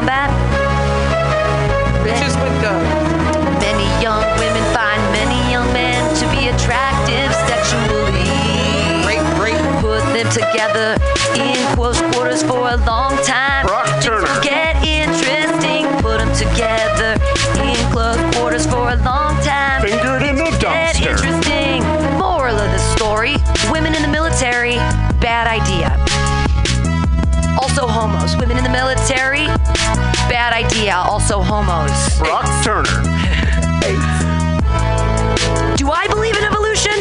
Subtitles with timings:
[0.00, 0.39] combat?
[30.90, 31.12] Bad idea.
[31.12, 32.18] Also homos.
[32.18, 32.84] Brock Turner.
[35.76, 36.92] Do I believe in evolution?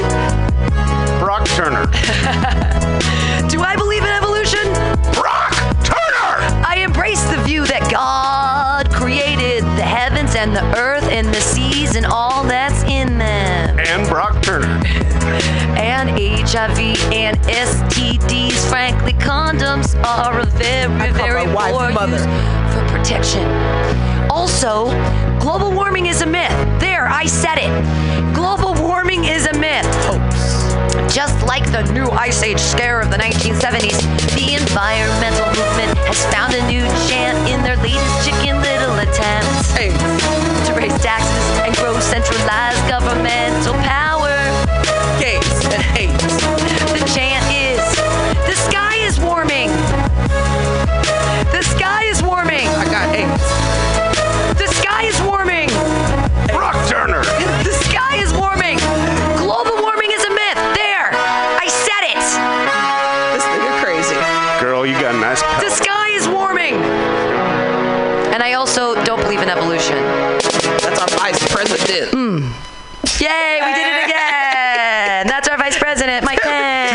[1.20, 1.86] Brock Turner.
[3.50, 4.72] Do I believe in evolution?
[5.14, 5.54] Brock
[5.84, 6.66] Turner!
[6.66, 11.96] I embrace the view that God created the heavens and the earth and the seas
[11.96, 13.80] and all that's in them.
[13.80, 14.82] And Brock Turner.
[15.80, 16.80] And HIV
[17.14, 18.70] and STDs.
[18.70, 22.18] Frankly, condoms are a very, I very my wife poor mother.
[22.18, 22.59] use for
[23.00, 23.46] protection.
[24.30, 24.92] Also,
[25.40, 26.52] global warming is a myth.
[26.80, 27.72] There, I said it.
[28.36, 29.88] Global warming is a myth.
[31.10, 34.00] Just like the new Ice Age scare of the 1970s,
[34.36, 39.90] the environmental movement has found a new chant in their latest Chicken Little attempts Hey,
[40.68, 44.19] to raise taxes and grow centralized governmental power.
[71.90, 72.12] Vice president.
[72.14, 73.22] Mm.
[73.22, 75.28] Yay, we did it again.
[75.28, 76.92] That's our vice president, Mike Pence.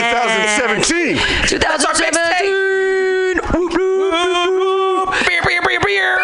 [0.77, 1.17] 2017.
[1.49, 2.25] 2017.
[5.27, 6.19] Beer, beer, beer, beer.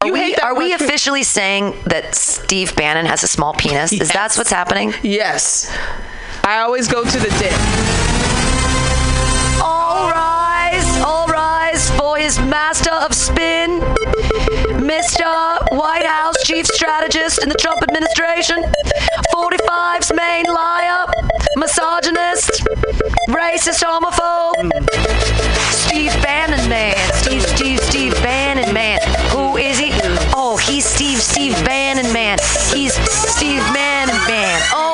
[0.00, 3.92] Are we, are we officially saying that Steve Bannon has a small penis?
[3.92, 4.94] Is that what's happening?
[5.02, 5.70] Yes.
[6.44, 7.52] I always go to the dick.
[9.60, 13.80] All rise, all rise for his master of spin,
[14.88, 15.60] Mr.
[15.76, 18.64] White House chief strategist in the Trump administration,
[19.34, 21.04] 45's main liar,
[21.56, 22.64] misogynist,
[23.28, 24.72] racist homophobe,
[25.72, 28.98] Steve Bannon man, Steve, Steve, Steve Bannon man.
[29.28, 29.90] Who is he?
[30.34, 32.38] Oh, he's Steve, Steve Bannon man.
[32.72, 34.62] He's Steve Bannon man.
[34.72, 34.87] Oh,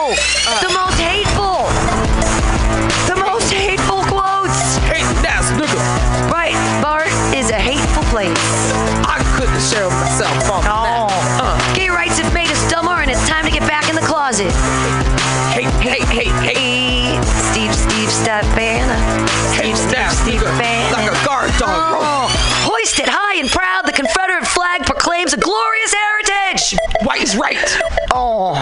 [27.05, 27.57] White is right.
[28.17, 28.55] Oh,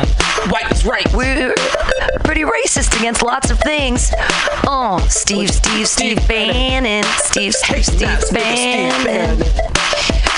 [0.48, 1.06] White is right.
[1.12, 1.52] we're
[2.24, 4.10] pretty racist against lots of things.
[4.66, 7.04] Oh, Steve, Steve, Steve Bannon.
[7.18, 9.38] Steve, Steve, Steve Steve Bannon.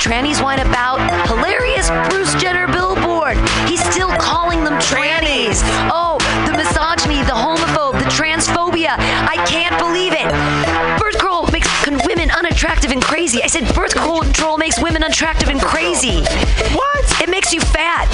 [0.03, 0.99] Trannies whine about
[1.29, 3.37] hilarious Bruce Jenner billboard.
[3.69, 5.63] He's still calling them trannies.
[5.93, 8.97] Oh, the misogyny, the homophobe, the transphobia.
[8.99, 10.84] I can't believe it.
[12.85, 13.43] Unattractive and crazy.
[13.43, 16.21] I said birth control makes women unattractive and crazy.
[16.75, 17.23] What?
[17.23, 18.09] It makes you fat.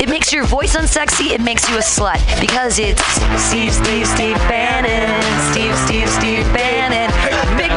[0.00, 1.30] It makes your voice unsexy.
[1.30, 3.02] It makes you a slut because it's
[3.40, 5.22] Steve, Steve, Steve Bannon,
[5.52, 7.08] Steve, Steve, Steve Bannon,
[7.56, 7.70] big,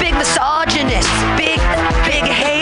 [0.00, 1.58] big misogynist, big,
[2.06, 2.55] big hater.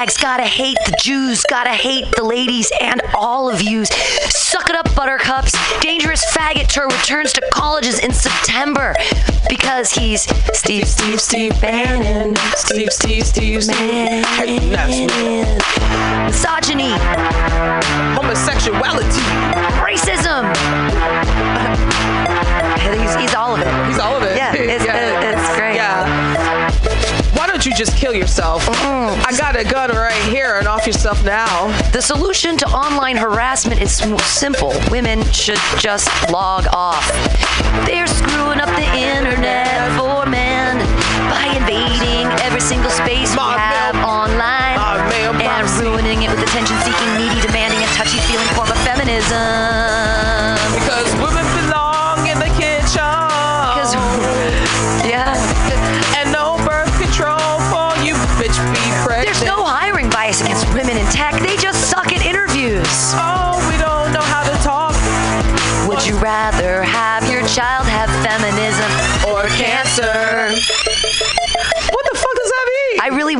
[0.00, 3.88] Fags, gotta hate the Jews, gotta hate the ladies and all of yous.
[4.28, 5.54] Suck it up, buttercups.
[5.80, 8.94] Dangerous faggot tour returns to colleges in September
[9.48, 10.22] because he's
[10.56, 12.36] Steve, Steve, Steve Bannon.
[12.56, 15.00] Steve, Steve, Steve, that's
[16.26, 16.92] Misogyny,
[18.14, 19.20] Homosexuality.
[19.84, 20.54] racism.
[23.00, 23.86] He's, he's all of it.
[23.86, 24.29] He's all of it.
[27.80, 28.66] Just kill yourself?
[28.66, 29.24] Mm.
[29.24, 31.68] I got a gun right here and off yourself now.
[31.92, 34.74] The solution to online harassment is simple.
[34.90, 37.08] Women should just log off.
[37.86, 40.76] They're screwing up the internet for men
[41.32, 44.76] by invading every single space we have online
[45.40, 49.79] and ruining it with attention-seeking, needy, demanding, and touchy-feeling form of feminism.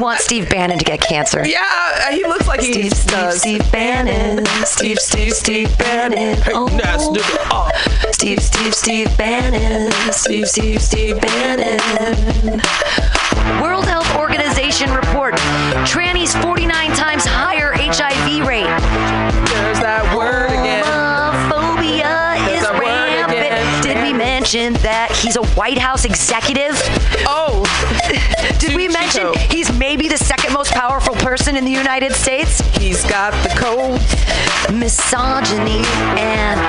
[0.00, 1.46] Want Steve Bannon to get cancer.
[1.46, 3.40] yeah, uh, he looks like he Steve, Steve, does.
[3.40, 4.44] Steve Bannon.
[4.64, 6.36] Steve, Steve, Steve Bannon.
[6.42, 6.66] Hey, Oh.
[6.68, 7.46] nigga.
[7.50, 7.68] Oh.
[8.12, 9.92] Steve, Steve, Steve Bannon.
[10.12, 12.60] Steve, Steve, Steve Bannon.
[13.62, 15.34] World Health Organization report:
[15.86, 18.64] trannies 49 times higher HIV rate.
[19.50, 20.84] There's that word again.
[20.84, 23.82] Homophobia There's is rampant.
[23.82, 26.76] Did we mention that he's a White House executive?
[27.26, 27.64] Oh,
[28.92, 29.36] Cheeto.
[29.52, 32.60] he's maybe the second most powerful person in the United States?
[32.76, 34.00] he's got the code.
[34.76, 35.82] Misogyny
[36.18, 36.60] and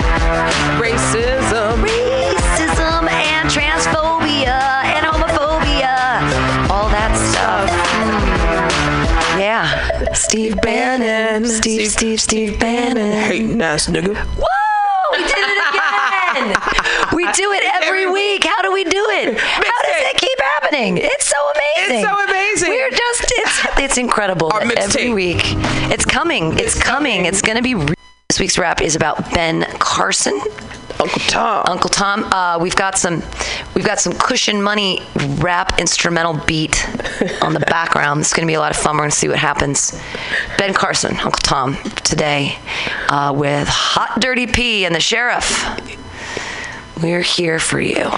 [0.81, 1.85] Racism.
[1.85, 6.69] racism and transphobia and homophobia.
[6.69, 7.69] All that stuff.
[7.69, 9.39] Mm.
[9.39, 10.13] Yeah.
[10.13, 11.45] Steve Bannon.
[11.47, 13.11] Steve, Steve, Steve Bannon.
[13.23, 14.15] Hating ass nigga.
[14.15, 15.11] Whoa!
[15.11, 16.77] We did it again!
[17.31, 18.43] we do it every Every- week.
[18.45, 19.37] How do we do it?
[19.39, 20.97] How does it keep happening?
[20.97, 21.97] It's so amazing.
[21.97, 22.69] It's so amazing.
[22.69, 24.51] We're just, it's, it's incredible.
[24.53, 25.41] Every week.
[25.91, 26.53] It's coming.
[26.53, 27.11] It's, It's coming.
[27.21, 27.25] coming.
[27.25, 27.75] It's going to be.
[27.75, 27.93] Re-
[28.29, 30.39] this week's rap is about Ben Carson.
[31.01, 31.63] Uncle Tom.
[31.67, 32.23] Uncle Tom.
[32.31, 33.21] Uh, we've got some,
[33.75, 35.01] we've got some cushion money
[35.39, 36.85] rap instrumental beat
[37.41, 38.21] on the background.
[38.21, 38.95] It's going to be a lot of fun.
[38.95, 39.99] We're going to see what happens.
[40.57, 42.55] Ben Carson, Uncle Tom, today
[43.09, 45.49] uh, with Hot Dirty P and the Sheriff.
[47.01, 48.11] We're here for you.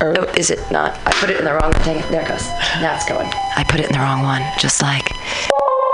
[0.00, 0.14] Er.
[0.16, 0.96] Oh, is it not?
[1.04, 1.72] I put it in the wrong.
[1.82, 2.00] thing.
[2.10, 2.46] There it goes.
[2.80, 3.28] Now it's going.
[3.56, 4.42] I put it in the wrong one.
[4.58, 5.08] Just like.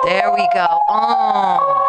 [0.05, 0.67] There we go.
[0.89, 1.89] Oh.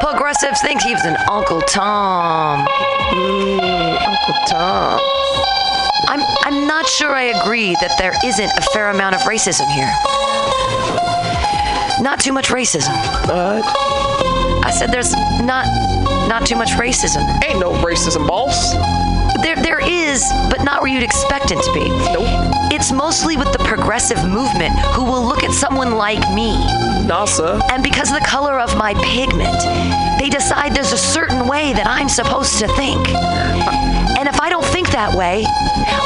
[0.00, 2.66] Progressives think he's an Uncle Tom.
[2.66, 5.00] Mm, Uncle Tom.
[6.08, 9.90] I'm I'm not sure I agree that there isn't a fair amount of racism here.
[12.02, 12.94] Not too much racism.
[13.26, 13.62] But
[14.64, 15.66] I said there's not
[16.28, 17.22] not too much racism.
[17.44, 18.74] ain't no racism, boss.
[19.88, 21.88] Is, but not where you'd expect it to be.
[21.88, 22.26] Nope.
[22.72, 26.56] It's mostly with the progressive movement who will look at someone like me
[27.06, 27.60] NASA.
[27.70, 29.60] and because of the color of my pigment,
[30.18, 33.08] they decide there's a certain way that I'm supposed to think.
[34.18, 35.44] And if I don't think that way,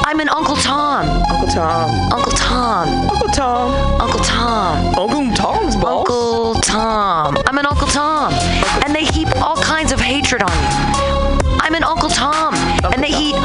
[0.04, 1.06] I'm an Uncle Tom.
[1.30, 2.12] Uncle Tom.
[2.12, 2.88] Uncle Tom.
[3.10, 4.00] Uncle Tom.
[4.00, 4.94] Uncle Tom.
[4.98, 6.00] Uncle Tom's boss.
[6.00, 7.38] Uncle Tom.
[7.46, 8.32] I'm an Uncle Tom.
[8.84, 11.40] And they heap all kinds of hatred on you.
[11.62, 12.54] I'm an Uncle Tom.
[12.92, 13.36] And they heap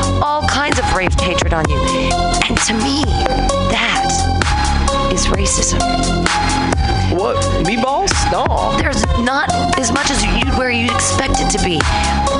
[2.65, 3.03] to me,
[3.69, 4.09] that
[5.13, 5.79] is racism.
[7.15, 7.38] What?
[7.67, 8.09] Me, boss?
[8.31, 8.75] No.
[8.79, 11.80] There's not as much as you where you'd expect it to be.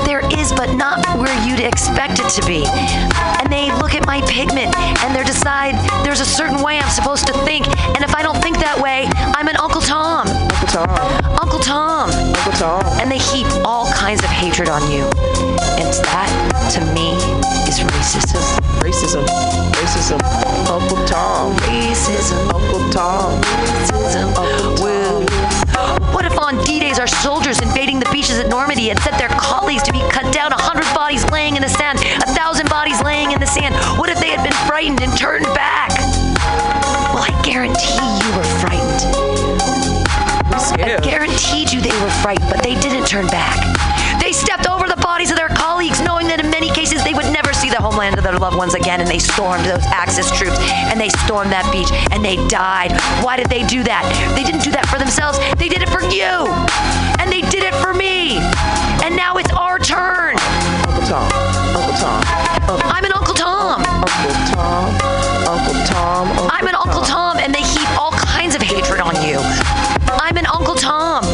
[0.04, 2.64] There is, but not where you'd expect it to be.
[2.66, 5.74] And they look at my pigment and they decide
[6.04, 7.66] there's a certain way I'm supposed to think.
[7.94, 10.28] And if I don't think that way, I'm an Uncle Tom.
[10.28, 10.88] Uncle Tom.
[11.42, 12.10] Uncle Tom.
[12.10, 12.82] Uncle Tom.
[13.00, 15.04] And they heap all kinds of hatred on you.
[15.76, 16.30] And that,
[16.74, 17.12] to me,
[17.68, 18.42] is racism.
[18.80, 19.24] Racism.
[19.74, 20.20] Racism.
[20.70, 21.56] Uncle Tom.
[21.68, 22.54] Racism.
[22.54, 23.40] Uncle Tom.
[23.42, 24.36] Racism.
[24.36, 24.95] Uncle Tom.
[26.16, 29.82] What if on D-Days our soldiers invading the beaches at Normandy had sent their colleagues
[29.82, 33.32] to be cut down, a hundred bodies laying in the sand, a thousand bodies laying
[33.32, 33.74] in the sand?
[34.00, 35.92] What if they had been frightened and turned back?
[37.12, 39.12] Well, I guarantee you were frightened.
[40.80, 43.60] I guaranteed you they were frightened, but they didn't turn back.
[44.18, 45.65] They stepped over the bodies of their colleagues,
[47.96, 50.58] homeland of their loved ones again, and they stormed those Axis troops,
[50.92, 52.92] and they stormed that beach, and they died.
[53.24, 54.04] Why did they do that?
[54.36, 56.44] They didn't do that for themselves, they did it for you!
[57.16, 58.36] And they did it for me!
[59.00, 60.36] And now it's our turn!
[60.84, 61.24] Uncle Tom.
[61.72, 62.20] Uncle Tom.
[62.68, 63.80] Uncle, I'm an Uncle Tom!
[63.80, 64.92] Uncle Tom.
[65.48, 66.28] Uncle Tom.
[66.36, 69.40] Uncle I'm an Uncle Tom, and they heap all kinds of hatred on you.
[70.20, 71.24] I'm an Uncle Tom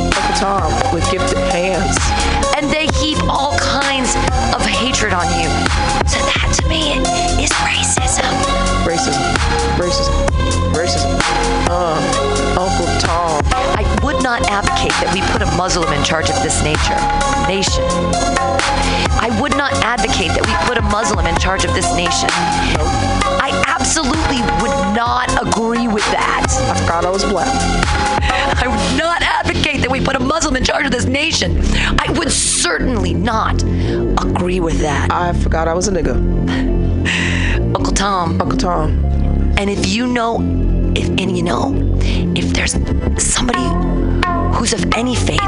[14.93, 16.97] advocate that we put a Muslim in charge of this nature,
[17.49, 17.85] nation.
[19.21, 22.29] I would not advocate that we put a Muslim in charge of this nation.
[23.41, 26.47] I absolutely would not agree with that.
[26.49, 27.49] I forgot I was black.
[28.63, 31.61] I would not advocate that we put a Muslim in charge of this nation.
[31.99, 35.11] I would certainly not agree with that.
[35.13, 36.17] I forgot I was a nigga.
[37.77, 39.05] Uncle Tom, Uncle Tom.
[39.59, 40.41] And if you know,
[40.95, 41.73] if and you know,
[42.35, 42.73] if there's
[43.23, 43.63] somebody
[44.55, 45.41] who's of any faith,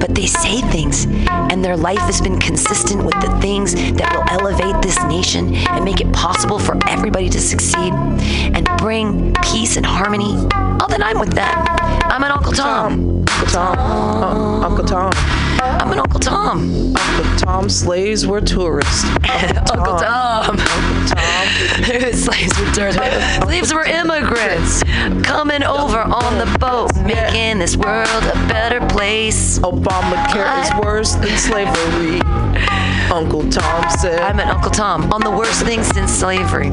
[0.00, 4.24] but they say things, and their life has been consistent with the things that will
[4.40, 9.86] elevate this nation and make it possible for everybody to succeed and bring peace and
[9.86, 10.34] harmony,
[10.80, 11.64] oh, then I'm with them.
[12.08, 13.24] I'm an Uncle Tom.
[13.28, 14.64] Uncle Tom.
[14.64, 15.45] Uncle Tom.
[15.60, 16.94] I'm an Uncle Tom.
[16.96, 19.04] Uncle Tom slaves were tourists.
[19.70, 20.56] Uncle Tom.
[20.56, 20.56] Tom.
[22.12, 23.36] Slaves were tourists.
[23.42, 24.82] Slaves were immigrants
[25.22, 29.58] coming over on the boat, making this world a better place.
[29.60, 32.20] Obamacare is worse than slavery.
[33.12, 34.20] Uncle Tom said.
[34.20, 36.70] I'm an Uncle Tom on the worst thing since slavery.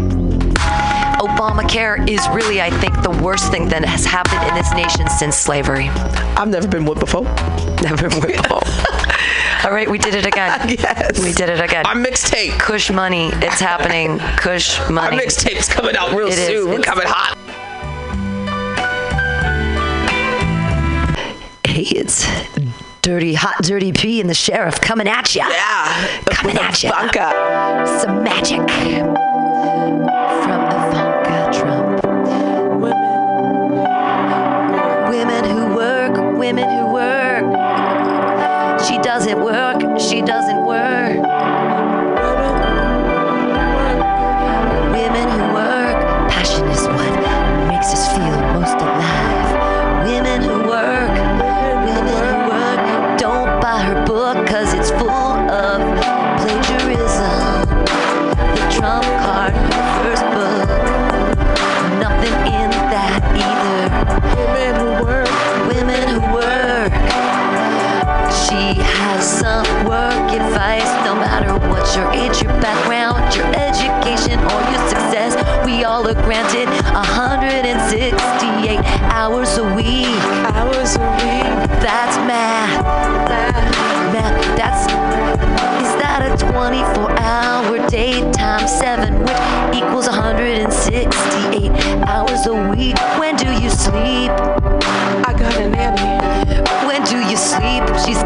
[1.27, 5.37] Obamacare is really, I think, the worst thing that has happened in this nation since
[5.37, 5.87] slavery.
[6.35, 7.23] I've never been whipped before.
[7.81, 8.43] Never been whipped.
[8.43, 8.61] Before.
[9.65, 10.67] All right, we did it again.
[10.67, 11.23] Yes.
[11.23, 11.85] We did it again.
[11.85, 12.59] Our mixtape.
[12.59, 14.19] Kush money, it's happening.
[14.37, 15.15] Kush Money.
[15.17, 16.47] Our mixtape's coming out real It is.
[16.47, 16.67] soon.
[16.69, 17.37] We're It's- coming hot.
[21.65, 22.27] Hey, it's
[23.01, 25.47] dirty, hot, dirty P and the sheriff coming at ya.
[25.49, 26.21] Yeah.
[26.25, 26.89] Coming at ya.
[26.91, 27.99] Ivanka.
[28.01, 28.59] Some magic
[36.43, 36.82] women who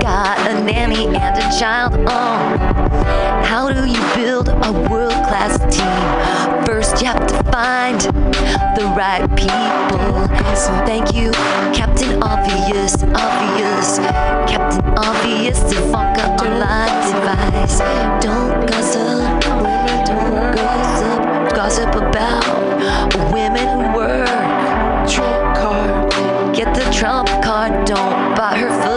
[0.07, 1.93] got a nanny and a child.
[2.07, 2.39] Oh,
[3.43, 6.65] how do you build a world class team?
[6.65, 7.99] First, you have to find
[8.77, 10.07] the right people.
[10.87, 11.31] Thank you,
[11.75, 13.99] Captain Obvious, Obvious,
[14.51, 17.79] Captain Obvious, Ivanka online device.
[18.23, 19.27] Don't gossip,
[20.07, 21.19] don't gossip,
[21.53, 22.45] gossip about
[23.33, 24.27] women who work.
[25.09, 26.55] Trump card.
[26.55, 28.96] Get the Trump card, don't buy her first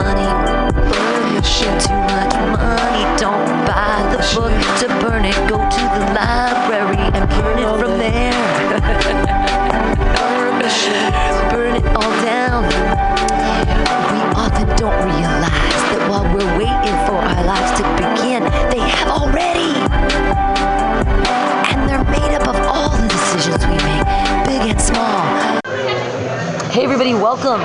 [0.00, 0.28] money.
[0.72, 1.76] Burn the shit.
[1.84, 5.36] Too much money, don't buy the book to burn it.
[5.48, 8.40] Go to the library and burn it from there.
[11.50, 12.62] Burn it all down.
[14.12, 19.08] We often don't realize that while we're waiting for our lives to begin, they have
[19.08, 19.74] already.
[21.70, 24.06] And they're made up of all the decisions we make,
[24.46, 25.24] big and small.
[26.70, 27.60] Hey, everybody, welcome.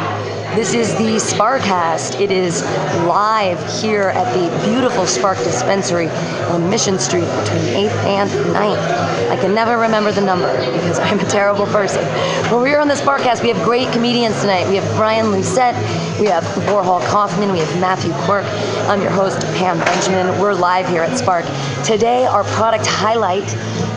[0.56, 2.22] This is the Sparkcast.
[2.22, 2.64] It is
[3.04, 6.08] live here at the beautiful Spark Dispensary
[6.48, 9.30] on Mission Street between 8th and 9th.
[9.30, 12.02] I can never remember the number because I'm a terrible person.
[12.50, 13.44] But we're on the Sparkcast.
[13.44, 14.66] We have great comedians tonight.
[14.70, 15.76] We have Brian Lucette,
[16.22, 18.46] we have Warhol Kaufman, we have Matthew Quirk.
[18.88, 20.40] I'm your host, Pam Benjamin.
[20.40, 21.44] We're live here at Spark.
[21.84, 23.44] Today, our product highlight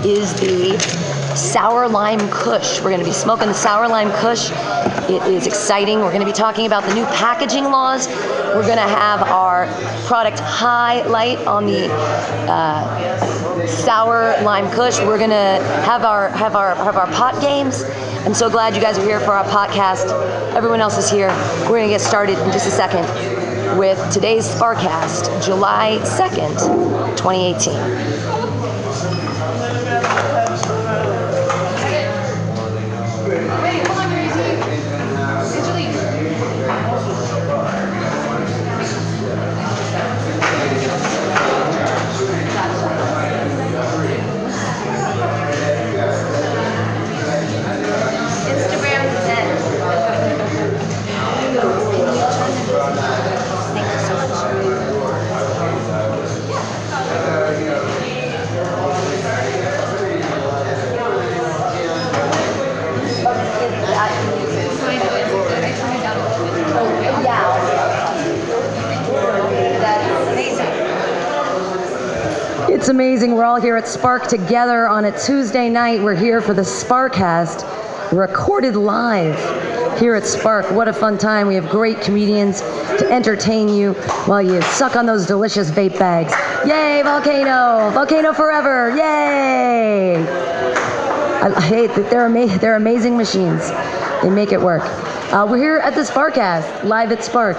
[0.05, 0.77] is the
[1.39, 2.79] sour lime kush.
[2.81, 4.51] We're going to be smoking the sour lime kush.
[5.09, 6.01] It is exciting.
[6.01, 8.09] We're going to be talking about the new packaging laws.
[8.09, 9.67] We're going to have our
[10.07, 11.91] product highlight on the
[12.51, 14.99] uh, sour lime kush.
[14.99, 17.85] We're going to have our have our have our pot games.
[18.27, 20.11] I'm so glad you guys are here for our podcast.
[20.55, 21.29] Everyone else is here.
[21.63, 23.07] We're going to get started in just a second
[23.79, 28.48] with today's Sparkcast, July 2nd, 2018.
[73.39, 76.03] We're all here at Spark together on a Tuesday night.
[76.03, 77.63] We're here for the Sparkcast.
[78.13, 79.39] recorded live
[80.01, 80.69] here at Spark.
[80.73, 81.47] What a fun time.
[81.47, 83.93] We have great comedians to entertain you
[84.27, 86.33] while you suck on those delicious vape bags.
[86.69, 87.91] Yay, Volcano!
[87.93, 88.91] Volcano forever!
[88.97, 90.17] Yay!
[90.17, 93.71] I, hate that they're, ama- they're amazing machines.
[94.21, 94.83] They make it work.
[95.33, 97.57] Uh, we're here at the Sparkcast, live at Spark.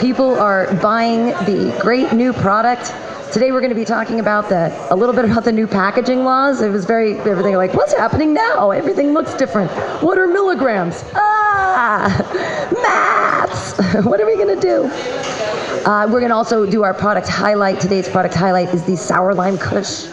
[0.00, 2.92] People are buying the great new product.
[3.32, 6.22] Today we're going to be talking about the a little bit about the new packaging
[6.22, 6.60] laws.
[6.60, 8.72] It was very everything like what's happening now?
[8.72, 9.70] Everything looks different.
[10.02, 11.02] What are milligrams?
[11.14, 12.12] Ah,
[12.82, 13.78] maths.
[14.04, 14.84] what are we going to do?
[15.88, 17.80] Uh, we're going to also do our product highlight.
[17.80, 20.08] Today's product highlight is the sour lime Kush.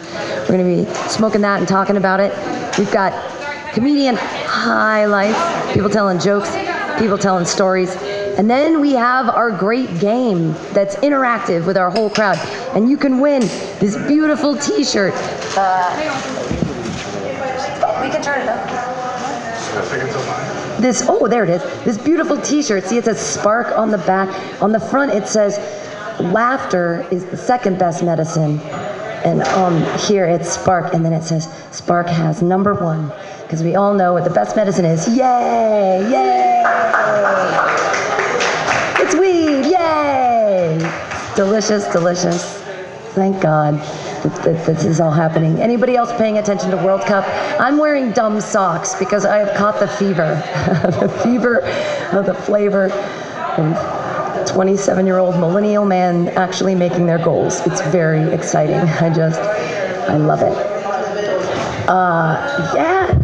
[0.48, 2.32] We're going to be smoking that and talking about it.
[2.78, 3.12] We've got
[3.74, 6.56] comedian highlights, people telling jokes,
[6.98, 7.94] people telling stories.
[8.40, 12.38] And then we have our great game that's interactive with our whole crowd.
[12.74, 13.42] And you can win
[13.80, 15.12] this beautiful t shirt.
[15.58, 15.94] Uh,
[18.02, 18.66] we can turn it up.
[20.80, 21.62] This, oh, there it is.
[21.84, 22.84] This beautiful t shirt.
[22.84, 24.30] See, it says Spark on the back.
[24.62, 25.58] On the front, it says,
[26.18, 28.58] Laughter is the second best medicine.
[29.22, 33.12] And um, here it's Spark, and then it says, Spark has number one.
[33.42, 35.06] Because we all know what the best medicine is.
[35.08, 36.08] Yay!
[36.10, 36.50] Yay!
[41.40, 42.58] Delicious, delicious.
[43.14, 45.58] Thank God that, that this is all happening.
[45.58, 47.24] Anybody else paying attention to World Cup?
[47.58, 50.34] I'm wearing dumb socks because I have caught the fever.
[51.00, 51.60] the fever
[52.12, 52.90] of the flavor
[53.56, 57.66] of 27 year old millennial men actually making their goals.
[57.66, 58.76] It's very exciting.
[58.76, 60.52] I just, I love it.
[61.88, 63.19] Uh, yeah.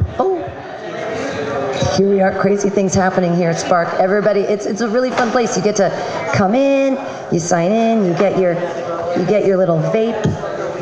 [1.97, 3.89] Here we are, crazy things happening here at Spark.
[3.95, 5.57] Everybody, it's it's a really fun place.
[5.57, 5.89] You get to
[6.35, 6.99] come in,
[7.33, 8.53] you sign in, you get your
[9.19, 10.23] you get your little vape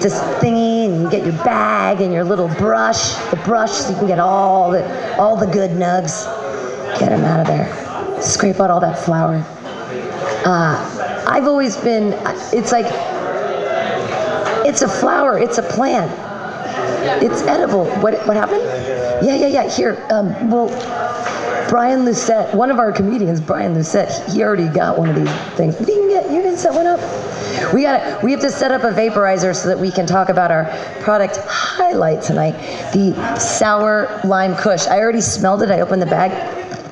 [0.02, 3.96] just thingy, and you get your bag and your little brush, the brush, so you
[3.96, 6.24] can get all the all the good nugs.
[6.98, 8.20] Get them out of there.
[8.20, 9.36] Scrape out all that flour.
[10.44, 12.12] Uh, I've always been.
[12.52, 12.86] It's like
[14.66, 15.38] it's a flower.
[15.38, 16.10] It's a plant.
[17.22, 17.86] It's edible.
[18.00, 18.62] What what happened?
[19.24, 19.68] Yeah, yeah, yeah.
[19.68, 20.68] Here, um, well,
[21.68, 25.78] Brian Lucette, one of our comedians, Brian Lucette, he already got one of these things.
[25.80, 27.00] You can get, you can set one up.
[27.72, 30.50] We got We have to set up a vaporizer so that we can talk about
[30.50, 30.64] our
[31.00, 32.52] product highlight tonight,
[32.92, 34.86] the sour lime Kush.
[34.86, 35.70] I already smelled it.
[35.70, 36.32] I opened the bag,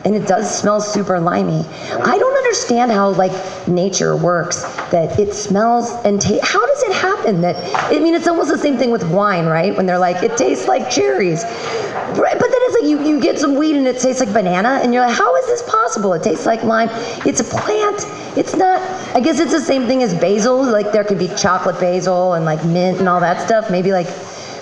[0.04, 1.64] and it does smell super limey.
[1.90, 3.32] I don't understand how like
[3.68, 4.62] nature works.
[4.90, 6.46] That it smells and tastes.
[6.48, 7.40] How does it happen?
[7.40, 7.56] That
[7.90, 9.74] I mean, it's almost the same thing with wine, right?
[9.76, 11.44] When they're like, it tastes like cherries.
[11.44, 14.80] Right, but then it's like you, you get some weed and it tastes like banana,
[14.82, 16.12] and you're like, how is this possible?
[16.12, 16.90] It tastes like lime.
[17.24, 18.04] It's a plant.
[18.36, 18.82] It's not.
[19.16, 20.62] I guess it's the same thing as basil.
[20.62, 23.70] Like there could be chocolate basil and like mint and all that stuff.
[23.70, 24.08] Maybe like,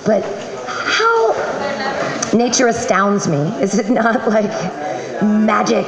[0.04, 0.22] but
[0.68, 1.32] how?
[2.32, 3.38] Nature astounds me.
[3.60, 4.50] Is it not like
[5.22, 5.86] magic?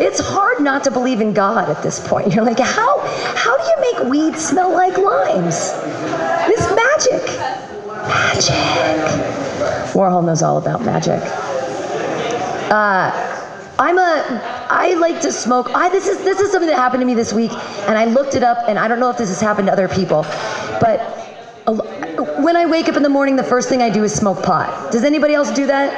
[0.00, 2.32] It's hard not to believe in God at this point.
[2.34, 3.00] You're like, how?
[3.36, 5.72] How do you make weed smell like limes?
[6.46, 7.24] This magic.
[8.06, 8.54] Magic.
[9.94, 11.20] Warhol knows all about magic.
[12.70, 13.10] Uh,
[13.78, 14.66] I'm a.
[14.68, 15.70] I like to smoke.
[15.74, 17.52] I this is this is something that happened to me this week,
[17.88, 19.88] and I looked it up, and I don't know if this has happened to other
[19.88, 20.22] people,
[20.80, 21.00] but
[21.66, 21.74] a,
[22.42, 24.92] when I wake up in the morning, the first thing I do is smoke pot.
[24.92, 25.92] Does anybody else do that?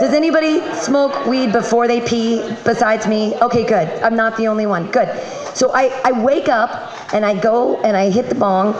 [0.00, 3.36] Does anybody smoke weed before they pee besides me?
[3.36, 3.88] Okay, good.
[4.02, 4.90] I'm not the only one.
[4.90, 5.08] Good.
[5.54, 8.74] So I, I wake up and I go and I hit the bong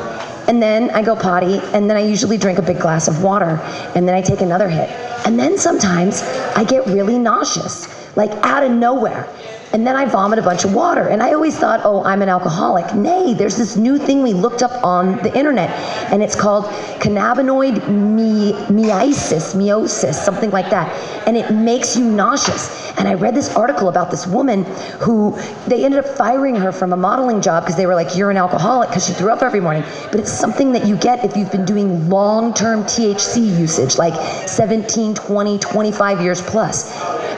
[0.49, 3.59] and then I go potty, and then I usually drink a big glass of water,
[3.95, 4.91] and then I take another hit.
[5.25, 6.23] And then sometimes
[6.55, 9.27] I get really nauseous, like out of nowhere.
[9.75, 11.09] And then I vomit a bunch of water.
[11.09, 12.95] And I always thought, oh, I'm an alcoholic.
[12.95, 15.69] Nay, there's this new thing we looked up on the internet,
[16.13, 16.67] and it's called
[17.03, 20.89] cannabinoid me- meiosis, meiosis, something like that.
[21.27, 22.85] And it makes you nauseous.
[22.99, 24.63] And I read this article about this woman
[25.01, 28.31] who they ended up firing her from a modeling job because they were like, you're
[28.31, 29.83] an alcoholic because she threw up every morning.
[30.13, 34.15] But it's something that you get if you've been doing long term THC usage, like
[34.49, 36.95] 17, 20, 25 years plus.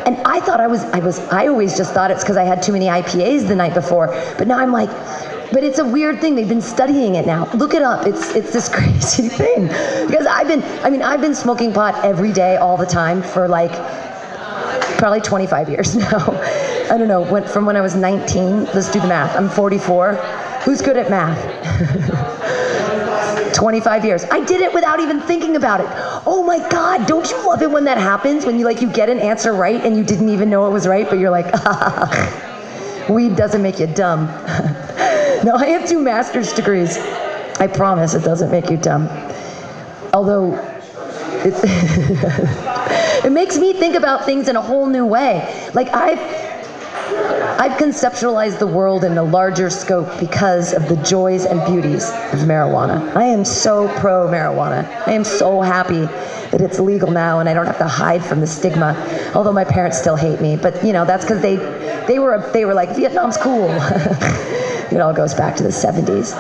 [0.07, 2.61] And I thought I was, I was, I always just thought it's because I had
[2.61, 4.09] too many IPAs the night before.
[4.37, 4.91] But now I'm like,
[5.53, 6.35] but it's a weird thing.
[6.35, 7.49] They've been studying it now.
[7.53, 8.05] Look it up.
[8.05, 9.69] It's it's this crazy thing.
[10.09, 13.47] Because I've been, I mean, I've been smoking pot every day, all the time for
[13.47, 13.71] like
[14.99, 16.19] probably 25 years now.
[16.91, 18.65] I don't know, from when I was 19.
[18.75, 19.37] Let's do the math.
[19.37, 20.15] I'm 44.
[20.65, 21.39] Who's good at math?
[23.57, 24.25] 25 years.
[24.25, 25.87] I did it without even thinking about it.
[26.27, 28.45] Oh my God, don't you love it when that happens?
[28.45, 30.87] When you like you get an answer right and you didn't even know it was
[30.87, 31.47] right, but you're like,
[33.09, 34.27] weed doesn't make you dumb.
[35.45, 36.99] no, I have two master's degrees.
[37.59, 39.09] I promise it doesn't make you dumb.
[40.13, 40.55] Although,
[41.43, 41.55] it,
[43.25, 45.71] it makes me think about things in a whole new way.
[45.73, 46.46] Like I've
[47.59, 52.41] I've conceptualized the world in a larger scope because of the joys and beauties of
[52.41, 53.17] marijuana.
[53.17, 54.87] I am so pro marijuana.
[55.07, 56.01] I am so happy
[56.51, 58.95] that it's legal now and I don't have to hide from the stigma.
[59.35, 61.57] Although my parents still hate me, but you know that's because they
[62.07, 63.69] they were they were like Vietnam's cool.
[63.71, 66.35] it all goes back to the 70s.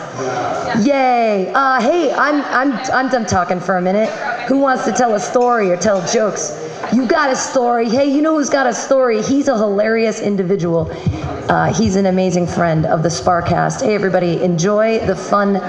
[0.85, 1.51] Yay!
[1.55, 4.11] Uh, hey, I'm I'm I'm done talking for a minute.
[4.49, 6.66] Who wants to tell a story or tell jokes?
[6.92, 7.88] You got a story.
[7.88, 9.20] Hey, you know who's got a story?
[9.20, 10.88] He's a hilarious individual.
[11.51, 13.83] Uh, he's an amazing friend of the Sparkcast.
[13.83, 15.61] Hey, everybody, enjoy the fun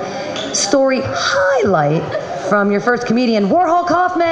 [0.54, 2.04] story highlight
[2.50, 4.26] from your first comedian, Warhol Kaufman.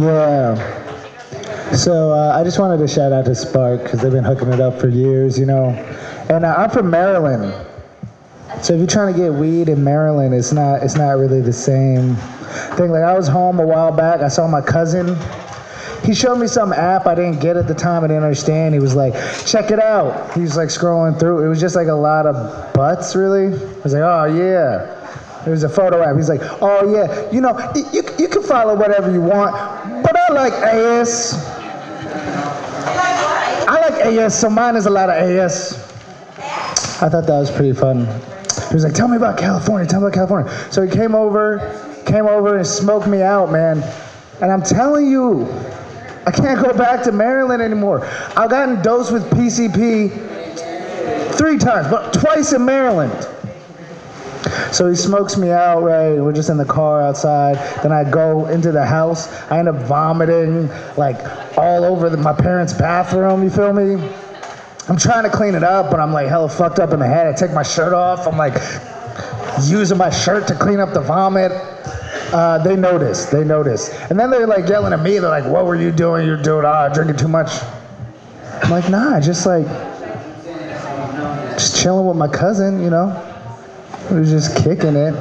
[0.00, 1.74] Yeah.
[1.74, 4.60] So uh, I just wanted to shout out to Spark because they've been hooking it
[4.60, 5.68] up for years, you know.
[6.28, 7.54] And uh, I'm from Maryland.
[8.62, 11.52] So if you're trying to get weed in Maryland, it's not it's not really the
[11.52, 12.16] same
[12.76, 12.90] thing.
[12.90, 15.16] Like I was home a while back, I saw my cousin.
[16.04, 18.04] He showed me some app I didn't get at the time.
[18.04, 18.74] I didn't understand.
[18.74, 19.14] He was like,
[19.46, 21.44] "Check it out." He was like scrolling through.
[21.44, 23.46] It was just like a lot of butts, really.
[23.46, 24.96] I was like, "Oh yeah."
[25.46, 26.16] It was a photo app.
[26.16, 27.58] He's like, "Oh yeah, you know,
[27.92, 29.52] you you can follow whatever you want,
[30.02, 31.34] but I like AS.
[33.66, 35.74] I like AS, so mine is a lot of AS."
[37.02, 38.06] I thought that was pretty fun.
[38.70, 39.86] He was like, "Tell me about California.
[39.86, 43.82] Tell me about California." So he came over, came over and smoked me out, man.
[44.40, 45.46] And I'm telling you,
[46.26, 48.06] I can't go back to Maryland anymore.
[48.36, 50.10] I've gotten dosed with PCP
[51.36, 53.12] three times, but twice in Maryland.
[54.72, 56.12] So he smokes me out, right?
[56.12, 57.56] We're just in the car outside.
[57.82, 59.28] Then I go into the house.
[59.50, 61.18] I end up vomiting like
[61.58, 63.42] all over the, my parents' bathroom.
[63.42, 63.96] You feel me?
[64.90, 67.28] I'm trying to clean it up, but I'm like hella fucked up in the head.
[67.28, 68.26] I take my shirt off.
[68.26, 68.54] I'm like
[69.62, 71.52] using my shirt to clean up the vomit.
[72.32, 73.26] Uh, they notice.
[73.26, 73.96] They notice.
[74.10, 75.20] And then they're like yelling at me.
[75.20, 76.26] They're like, "What were you doing?
[76.26, 77.52] You're doing ah, drinking too much."
[78.64, 79.64] I'm like, "Nah, just like
[81.52, 83.14] just chilling with my cousin, you know.
[84.10, 85.14] We were just kicking it."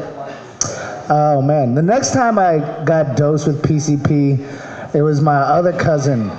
[1.12, 6.32] Oh man, the next time I got dosed with PCP, it was my other cousin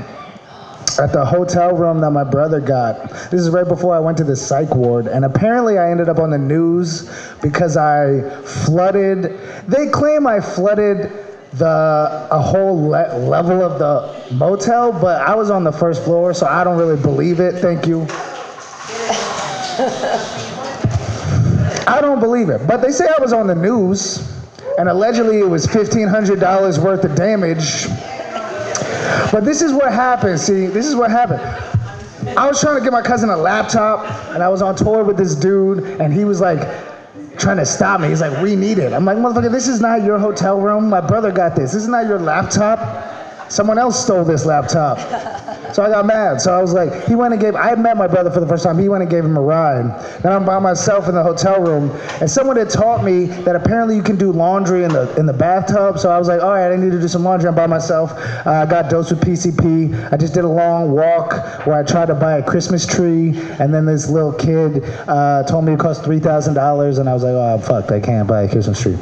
[1.01, 3.09] at the hotel room that my brother got.
[3.31, 6.19] This is right before I went to the psych ward, and apparently I ended up
[6.19, 7.11] on the news
[7.41, 9.39] because I flooded.
[9.67, 11.11] They claim I flooded
[11.55, 16.35] the a whole le- level of the motel, but I was on the first floor,
[16.35, 17.57] so I don't really believe it.
[17.57, 18.07] Thank you.
[21.87, 24.31] I don't believe it, but they say I was on the news,
[24.79, 27.87] and allegedly it was fifteen hundred dollars worth of damage.
[29.33, 30.41] But this is what happened.
[30.41, 31.41] See, this is what happened.
[32.37, 35.17] I was trying to get my cousin a laptop, and I was on tour with
[35.17, 36.61] this dude, and he was like
[37.39, 38.09] trying to stop me.
[38.09, 40.89] He's like, "We need it." I'm like, "Motherfucker, this is not your hotel room.
[40.89, 41.73] My brother got this.
[41.73, 43.51] This is not your laptop.
[43.51, 44.99] Someone else stole this laptop."
[45.75, 46.41] So I got mad.
[46.41, 47.55] So I was like, he went and gave.
[47.55, 48.79] I met my brother for the first time.
[48.79, 50.01] He went and gave him a ride.
[50.23, 53.97] Then I'm by myself in the hotel room, and someone had taught me that apparently
[53.97, 55.99] you can do laundry in the in the bathtub.
[55.99, 57.49] So I was like, all right, I need to do some laundry.
[57.49, 58.13] I'm by myself.
[58.47, 60.13] Uh, I got dosed with PCP.
[60.13, 63.73] I just did a long walk where I tried to buy a Christmas tree, and
[63.73, 67.23] then this little kid uh, told me it cost three thousand dollars, and I was
[67.23, 67.91] like, oh, I'm fucked.
[67.91, 68.97] I can't buy a Christmas tree.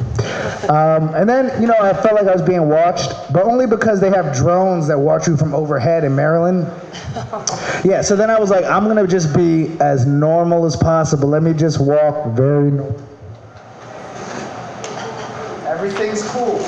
[0.68, 4.00] Um, and then you know I felt like I was being watched, but only because
[4.00, 6.57] they have drones that watch you from overhead in Maryland.
[7.84, 11.28] Yeah, so then I was like, I'm gonna just be as normal as possible.
[11.28, 13.00] Let me just walk very normal.
[15.66, 16.58] Everything's cool.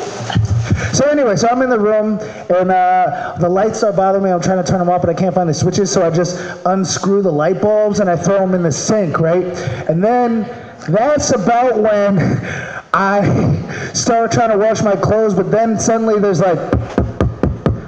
[0.92, 4.31] So anyway, so I'm in the room and uh, the lights start bothering me.
[4.31, 5.90] I'm trying to turn them off, but I can't find the switches.
[5.90, 9.44] So I just unscrew the light bulbs and I throw them in the sink, right?
[9.88, 10.42] And then
[10.88, 12.18] that's about when
[12.92, 16.59] I start trying to wash my clothes, but then suddenly there's like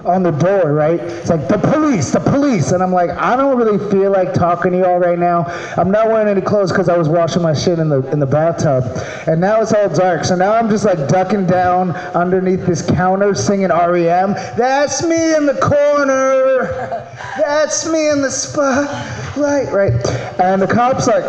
[0.04, 1.00] on the door, right?
[1.00, 4.72] It's like the police, the police, and I'm like, I don't really feel like talking
[4.72, 5.44] to y'all right now.
[5.76, 8.26] I'm not wearing any clothes because I was washing my shit in the in the
[8.26, 8.84] bathtub,
[9.26, 10.24] and now it's all dark.
[10.24, 14.34] So now I'm just like ducking down underneath this counter singing REM.
[14.56, 17.08] That's me in the corner.
[17.36, 19.92] That's me in the spotlight, right?
[20.40, 21.24] And the cops like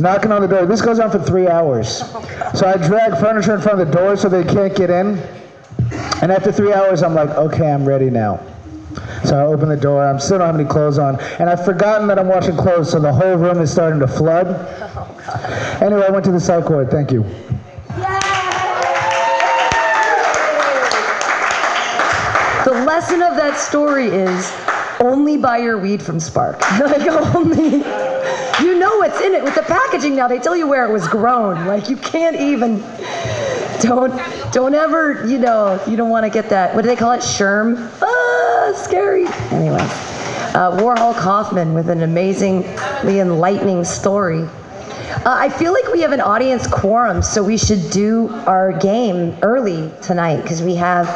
[0.00, 0.66] knocking on the door.
[0.66, 2.02] This goes on for three hours.
[2.04, 5.20] Oh, so I drag furniture in front of the door so they can't get in.
[6.20, 8.40] And after three hours, I'm like, okay, I'm ready now.
[9.24, 10.04] So I open the door.
[10.04, 12.98] I'm still don't have any clothes on, and I've forgotten that I'm washing clothes, so
[12.98, 14.46] the whole room is starting to flood.
[14.48, 16.90] Oh, anyway, I went to the psych ward.
[16.90, 17.22] Thank you.
[22.64, 24.52] The lesson of that story is
[25.00, 26.60] only buy your weed from Spark.
[26.80, 27.84] like only
[28.62, 30.28] you know what's in it with the packaging now.
[30.28, 31.66] They tell you where it was grown.
[31.66, 32.82] Like you can't even
[33.82, 37.12] don't don't ever you know you don't want to get that what do they call
[37.12, 37.76] it sherm?
[38.02, 39.26] Ah scary.
[39.50, 39.86] Anyway
[40.54, 44.42] uh, warhol kaufman with an amazingly enlightening story.
[44.42, 49.36] Uh, i feel like we have an audience quorum so we should do our game
[49.42, 51.08] early tonight because we have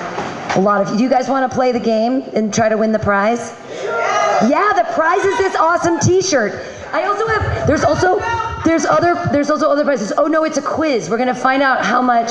[0.57, 2.93] a lot of do you guys want to play the game and try to win
[2.93, 3.55] the prize?
[4.49, 6.53] Yeah the prize is this awesome t-shirt.
[6.93, 8.19] I also have there's also
[8.65, 10.13] there's other there's also other prizes.
[10.17, 11.11] Oh no, it's a quiz.
[11.11, 12.31] We're gonna find out how much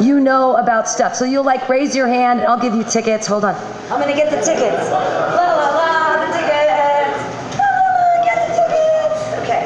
[0.00, 1.14] you know about stuff.
[1.14, 3.26] So you'll like raise your hand and I'll give you tickets.
[3.26, 3.54] Hold on.
[3.90, 4.90] I'm gonna get the tickets.
[4.90, 7.58] La la la the tickets.
[7.58, 9.20] La la la get the tickets.
[9.42, 9.62] Okay.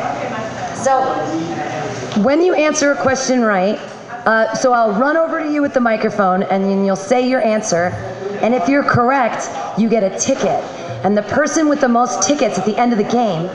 [0.74, 3.78] So when you answer a question right,
[4.26, 7.40] uh, so I'll run over to you with the microphone and then you'll say your
[7.42, 7.92] answer.
[8.42, 10.64] And if you're correct, you get a ticket.
[11.04, 13.48] And the person with the most tickets at the end of the game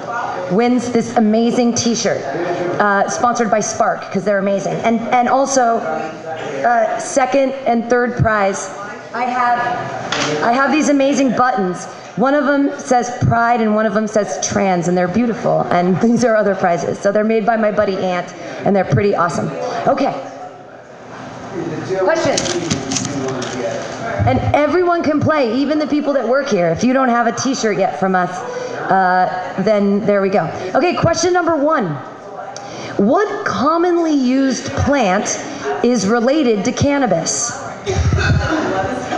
[0.51, 4.73] wins this amazing T-shirt, uh, sponsored by Spark because they're amazing.
[4.73, 8.69] And and also, uh, second and third prize,
[9.13, 9.59] I have
[10.43, 11.85] I have these amazing buttons.
[12.17, 15.61] One of them says Pride and one of them says Trans, and they're beautiful.
[15.71, 16.99] And these are other prizes.
[16.99, 18.33] So they're made by my buddy Ant,
[18.65, 19.49] and they're pretty awesome.
[19.87, 20.13] Okay.
[21.99, 22.35] Question.
[24.27, 26.69] And everyone can play, even the people that work here.
[26.69, 28.31] If you don't have a T-shirt yet from us,
[28.89, 30.45] uh, then there we go.
[30.75, 31.95] Okay, question number one.
[32.97, 35.37] What commonly used plant
[35.83, 37.61] is related to cannabis?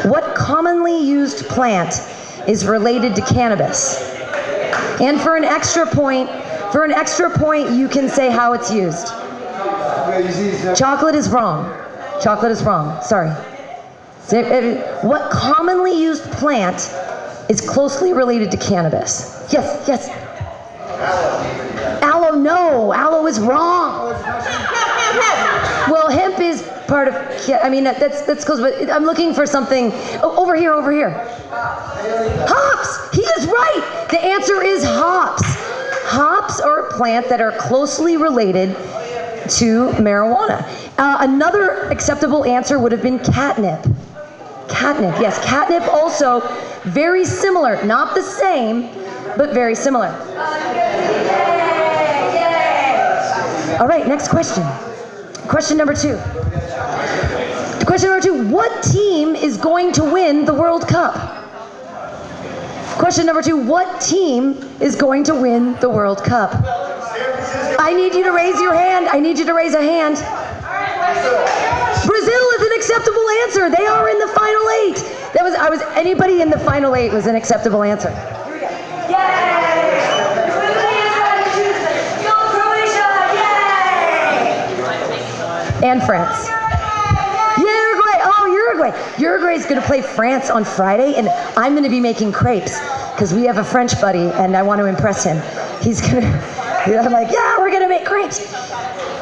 [0.05, 2.01] What commonly used plant
[2.47, 4.01] is related to cannabis?
[4.99, 6.29] And for an extra point,
[6.71, 9.07] for an extra point, you can say how it's used.
[10.75, 11.71] Chocolate is wrong.
[12.21, 13.01] Chocolate is wrong.
[13.03, 13.29] Sorry.
[13.29, 16.77] Uh, What commonly used plant
[17.49, 19.47] is closely related to cannabis?
[19.51, 20.09] Yes, yes.
[22.03, 22.93] Aloe, no.
[22.93, 24.13] Aloe is wrong.
[25.89, 27.15] Well, hemp is part of.
[27.63, 28.59] I mean, that's that's close.
[28.59, 29.91] But I'm looking for something.
[30.21, 31.11] Oh, over here, over here.
[31.49, 33.15] Hops.
[33.15, 34.07] He is right.
[34.11, 35.43] The answer is hops.
[36.09, 38.69] Hops are a plant that are closely related
[39.49, 40.65] to marijuana.
[40.97, 43.85] Uh, another acceptable answer would have been catnip.
[44.67, 45.43] Catnip, yes.
[45.45, 46.41] Catnip also
[46.83, 48.89] very similar, not the same,
[49.37, 50.07] but very similar.
[53.79, 54.63] All right, next question.
[55.47, 56.17] Question number two.
[57.85, 61.13] Question number two What team is going to win the World Cup?
[62.97, 66.51] Question number two What team is going to win the World Cup?
[67.79, 69.07] I need you to raise your hand.
[69.07, 70.15] I need you to raise a hand.
[72.05, 72.46] Brazil
[72.87, 73.69] acceptable answer.
[73.69, 74.95] They are in the final eight.
[75.33, 78.07] That was I was anybody in the final eight was an acceptable answer.
[85.83, 86.47] And France.
[87.57, 88.17] Uruguay.
[88.23, 89.21] Oh, Uruguay.
[89.21, 92.79] Uruguay's going to play France on Friday, and I'm going to be making crepes
[93.13, 95.37] because we have a French buddy, and I want to impress him.
[95.81, 96.97] He's going to.
[96.97, 98.53] I'm like, yeah, we're going to make crepes.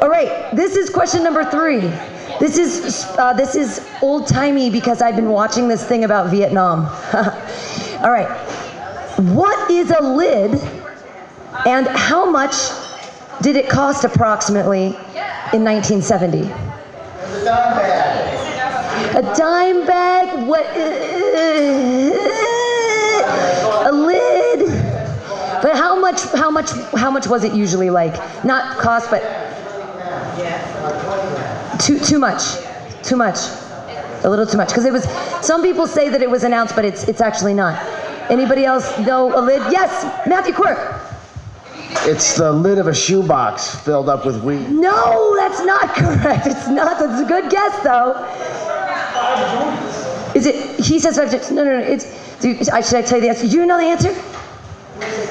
[0.01, 1.91] All right, this is question number three.
[2.39, 6.85] This is uh, this is old timey because I've been watching this thing about Vietnam.
[8.03, 8.27] All right,
[9.19, 10.51] what is a lid,
[11.65, 12.55] and how much
[13.41, 14.87] did it cost approximately
[15.53, 16.41] in 1970?
[19.17, 20.45] A dime bag?
[20.45, 20.65] What?
[23.85, 24.67] a lid?
[25.61, 26.21] But how much?
[26.33, 26.71] How much?
[26.97, 28.13] How much was it usually like?
[28.43, 29.23] Not cost, but
[31.79, 32.41] too too much,
[33.03, 33.37] too much,
[34.23, 34.69] a little too much.
[34.69, 35.03] Because it was.
[35.45, 37.75] Some people say that it was announced, but it's it's actually not.
[38.29, 39.61] Anybody else know a lid?
[39.71, 41.01] Yes, Matthew Quirk.
[42.07, 44.69] It's the lid of a shoebox filled up with weed.
[44.69, 46.47] No, that's not correct.
[46.47, 46.99] It's not.
[46.99, 48.13] That's a good guess, though.
[50.35, 50.79] Is it?
[50.79, 51.51] He says five chips.
[51.51, 51.85] No, no, no.
[51.85, 52.39] It's.
[52.39, 53.47] Do, I, should I tell you the answer?
[53.47, 54.13] Do you know the answer?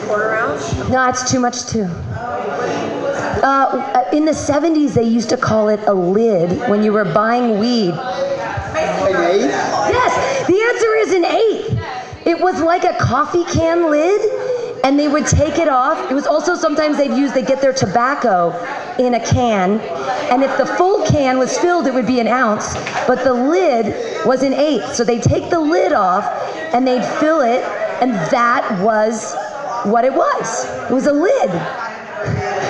[0.07, 0.89] Quarter ounce?
[0.89, 1.87] No, it's too much too.
[1.89, 2.94] Oh,
[3.45, 7.59] Uh, in the 70s, they used to call it a lid when you were buying
[7.59, 7.93] weed.
[9.93, 12.27] Yes, the answer is an eighth.
[12.27, 14.19] It was like a coffee can lid,
[14.83, 16.11] and they would take it off.
[16.11, 18.49] It was also sometimes they'd use, they'd get their tobacco
[18.99, 19.79] in a can,
[20.33, 22.73] and if the full can was filled, it would be an ounce,
[23.07, 24.95] but the lid was an eighth.
[24.95, 26.25] So they'd take the lid off,
[26.73, 27.63] and they'd fill it,
[28.01, 29.35] and that was
[29.85, 30.65] what it was.
[30.91, 31.84] It was a lid.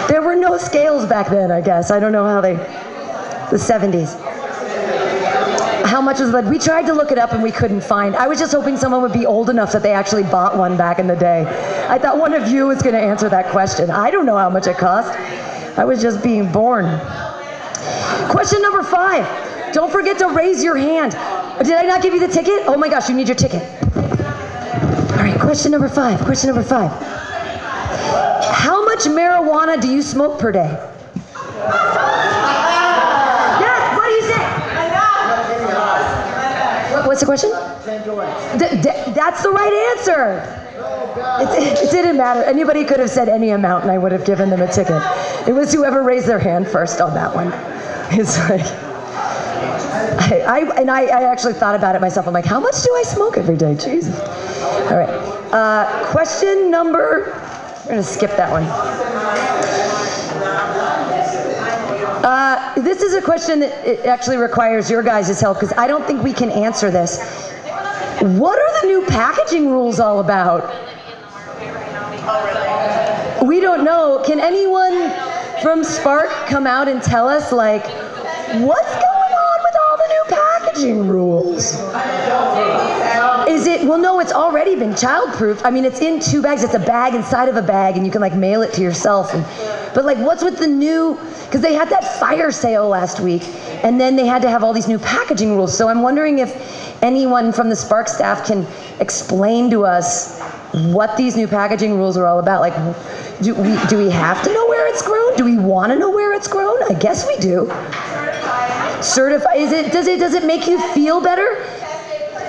[0.08, 1.90] There were no scales back then, I guess.
[1.90, 4.20] I don't know how they, the 70s.
[5.86, 6.48] How much was lead?
[6.48, 8.16] We tried to look it up and we couldn't find.
[8.16, 10.98] I was just hoping someone would be old enough that they actually bought one back
[10.98, 11.46] in the day.
[11.88, 13.90] I thought one of you was going to answer that question.
[13.90, 15.10] I don't know how much it cost.
[15.78, 16.84] I was just being born.
[18.30, 19.24] Question number five.
[19.72, 21.12] Don't forget to raise your hand.
[21.64, 22.62] Did I not give you the ticket?
[22.66, 23.62] Oh my gosh, you need your ticket.
[23.94, 26.20] All right, question number five.
[26.20, 26.90] Question number five.
[28.94, 30.68] How much marijuana do you smoke per day?
[30.68, 30.92] What
[34.07, 34.38] do you say?
[37.04, 37.50] What's the question?
[38.57, 40.38] Th- th- that's the right answer.
[41.42, 42.44] It, it didn't matter.
[42.44, 45.02] Anybody could have said any amount and I would have given them a ticket.
[45.48, 47.52] It was whoever raised their hand first on that one.
[48.16, 48.61] It's like,
[50.30, 52.28] I, I and I, I actually thought about it myself.
[52.28, 53.74] I'm like, how much do I smoke every day?
[53.74, 54.16] Jesus.
[54.20, 55.09] All right.
[55.52, 57.33] Uh, question number,
[57.85, 58.64] we're going to skip that one.
[62.25, 66.23] Uh, this is a question that actually requires your guys' help because I don't think
[66.23, 67.18] we can answer this.
[68.23, 70.64] What are the new packaging rules all about?
[73.44, 74.23] We don't know.
[74.25, 75.12] Can anyone
[75.61, 80.25] from Spark come out and tell us, like, what's going on with all the new
[80.31, 81.75] packaging rules?
[83.48, 85.61] Is it, well, no, it's already been childproof.
[85.64, 86.62] I mean, it's in two bags.
[86.62, 89.35] It's a bag inside of a bag, and you can, like, mail it to yourself.
[89.35, 89.44] And,
[89.94, 93.42] but, like, what's with the new, because they had that fire sale last week,
[93.85, 95.76] and then they had to have all these new packaging rules.
[95.76, 98.66] So I'm wondering if anyone from the Spark staff can
[99.00, 100.40] explain to us
[100.92, 102.61] what these new packaging rules are all about.
[102.61, 102.74] Like,
[103.42, 105.37] do we, do we have to know where it's grown?
[105.37, 106.83] Do we want to know where it's grown?
[106.90, 107.66] I guess we do.
[109.02, 111.62] Certify, is it, does it, does it make you feel better?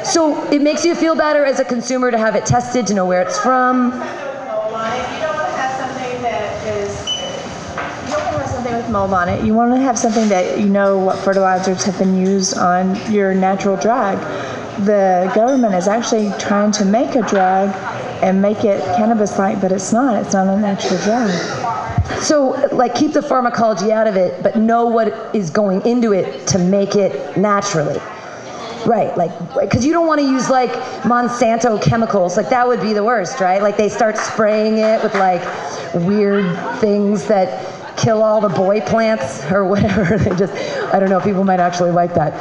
[0.06, 3.06] So it makes you feel better as a consumer to have it tested, to know
[3.06, 3.86] where it's from.
[3.86, 6.96] You don't want to have something that is,
[8.06, 9.44] you don't want to have something with mold on it.
[9.44, 13.34] You want to have something that you know what fertilizers have been used on your
[13.34, 14.20] natural drug.
[14.86, 17.74] The government is actually trying to make a drug
[18.22, 20.24] and make it cannabis-like, but it's not.
[20.24, 21.32] It's not a natural drug.
[22.22, 26.46] So, like, keep the pharmacology out of it, but know what is going into it
[26.48, 28.00] to make it naturally.
[28.86, 30.72] Right, like, because you don't want to use like
[31.02, 32.38] Monsanto chemicals.
[32.38, 33.62] Like, that would be the worst, right?
[33.62, 35.42] Like, they start spraying it with like
[35.96, 36.46] weird
[36.80, 40.18] things that kill all the boy plants or whatever.
[40.18, 40.54] They just,
[40.94, 42.34] I don't know, people might actually like that.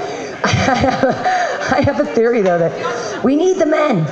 [1.73, 4.07] I have a theory though that we need the men.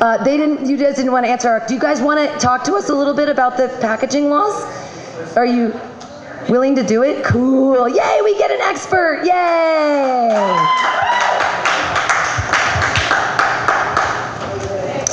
[0.00, 0.68] Uh, they didn't.
[0.68, 1.48] You guys didn't want to answer.
[1.48, 4.28] Our, do you guys want to talk to us a little bit about the packaging
[4.30, 4.64] laws?
[5.36, 5.72] Are you
[6.48, 7.24] willing to do it?
[7.24, 7.88] Cool.
[7.88, 8.20] Yay!
[8.24, 9.22] We get an expert.
[9.24, 10.28] Yay!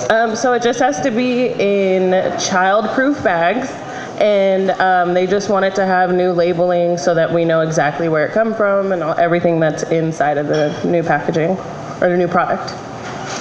[0.09, 3.71] Um, so it just has to be in child-proof bags,
[4.21, 8.07] and um, they just want it to have new labeling so that we know exactly
[8.07, 11.57] where it come from and all, everything that's inside of the new packaging
[12.01, 12.69] or the new product.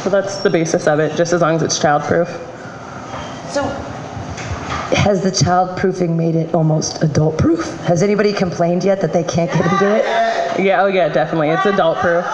[0.02, 2.28] So that's the basis of it, just as long as it's child-proof.
[3.50, 3.62] So,
[4.94, 7.64] has the child proofing made it almost adult proof?
[7.82, 10.64] Has anybody complained yet that they can't get into it?
[10.64, 11.50] Yeah, oh yeah, definitely.
[11.50, 12.24] It's adult-proof.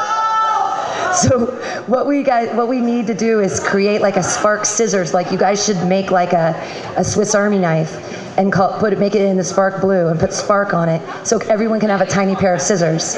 [1.14, 1.46] So
[1.86, 5.12] what we guys, what we need to do is create like a spark scissors.
[5.12, 6.54] Like you guys should make like a,
[6.96, 10.20] a Swiss Army knife and call, put it, make it in the spark blue and
[10.20, 13.14] put spark on it, so everyone can have a tiny pair of scissors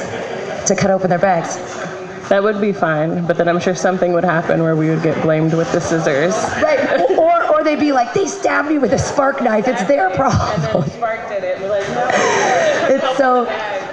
[0.65, 1.57] to cut open their bags.
[2.29, 5.21] That would be fine, but then I'm sure something would happen where we would get
[5.21, 6.33] blamed with the scissors.
[6.63, 6.79] Right.
[7.63, 9.67] Or or they'd be like, they stabbed me with a spark knife.
[9.67, 10.89] It's their problem.
[10.89, 11.59] Spark did it.
[11.59, 12.09] We're like, no.
[12.85, 13.45] It's so.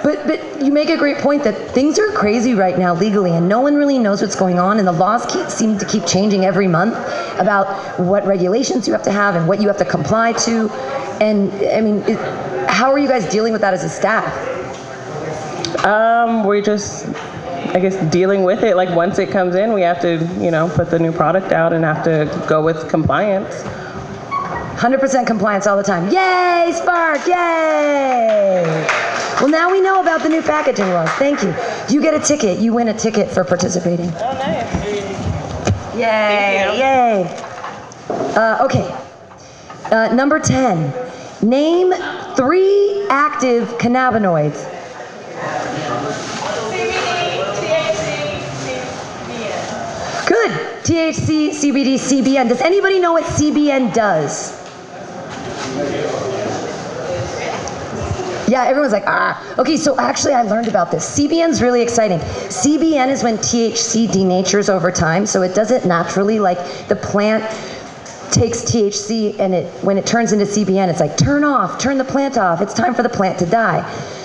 [0.03, 3.47] But but you make a great point that things are crazy right now legally, and
[3.47, 6.43] no one really knows what's going on, and the laws keep seem to keep changing
[6.43, 6.95] every month
[7.39, 10.69] about what regulations you have to have and what you have to comply to,
[11.21, 12.19] and I mean, it,
[12.69, 14.27] how are you guys dealing with that as a staff?
[15.85, 17.07] Um, we're just,
[17.73, 18.75] I guess, dealing with it.
[18.75, 21.73] Like once it comes in, we have to, you know, put the new product out
[21.73, 23.63] and have to go with compliance.
[24.81, 26.05] 100% compliance all the time.
[26.11, 27.25] Yay, Spark!
[27.27, 28.63] Yay!
[29.39, 31.09] Well, now we know about the new packaging laws.
[31.11, 31.53] Thank you.
[31.89, 32.59] You get a ticket.
[32.59, 34.09] You win a ticket for participating.
[34.15, 35.95] Oh, nice.
[35.95, 36.77] Yay!
[36.79, 37.45] Yay!
[38.09, 38.95] Uh, okay.
[39.91, 40.93] Uh, number 10.
[41.47, 41.93] Name
[42.35, 44.67] three active cannabinoids.
[50.91, 52.49] THC, CBD, CBN.
[52.49, 54.51] Does anybody know what CBN does?
[58.49, 59.55] Yeah, everyone's like, ah.
[59.57, 61.17] Okay, so actually, I learned about this.
[61.17, 62.19] CBN's really exciting.
[62.19, 66.41] CBN is when THC denatures over time, so it does it naturally.
[66.41, 66.57] Like
[66.89, 67.43] the plant
[68.33, 72.03] takes THC and it when it turns into CBN, it's like turn off, turn the
[72.03, 72.59] plant off.
[72.59, 73.79] It's time for the plant to die.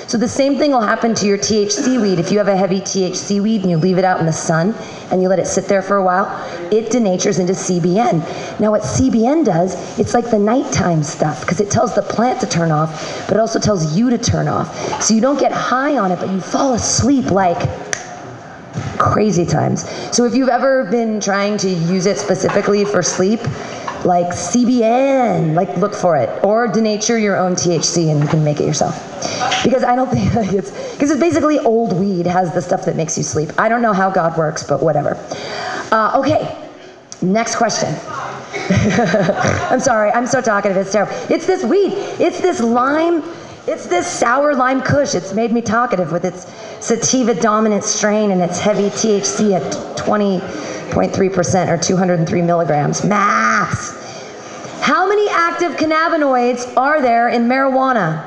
[0.08, 2.20] So the same thing will happen to your THC weed.
[2.20, 4.72] If you have a heavy THC weed and you leave it out in the sun
[5.10, 6.26] and you let it sit there for a while,
[6.72, 8.60] it denatures into CBN.
[8.60, 12.46] Now what CBN does, it's like the nighttime stuff because it tells the plant to
[12.46, 15.02] turn off, but it also tells you to turn off.
[15.02, 17.68] So you don't get high on it, but you fall asleep like
[18.98, 19.88] crazy times.
[20.14, 23.40] So if you've ever been trying to use it specifically for sleep,
[24.04, 28.60] like CBN, like look for it, or denature your own THC and you can make
[28.60, 28.94] it yourself.
[29.64, 32.96] Because I don't think like it's because it's basically old weed has the stuff that
[32.96, 33.50] makes you sleep.
[33.58, 35.16] I don't know how God works, but whatever.
[35.92, 36.56] Uh, okay,
[37.22, 37.88] next question.
[39.70, 40.76] I'm sorry, I'm so talkative.
[40.76, 41.14] It's terrible.
[41.30, 41.92] It's this weed.
[42.20, 43.22] It's this lime.
[43.66, 45.14] It's this sour lime kush.
[45.14, 46.46] It's made me talkative with its
[46.84, 49.96] sativa dominant strain and its heavy THC at
[50.90, 53.04] 20.3% or 203 milligrams.
[53.04, 54.02] Maths.
[54.80, 58.24] How many active cannabinoids are there in marijuana?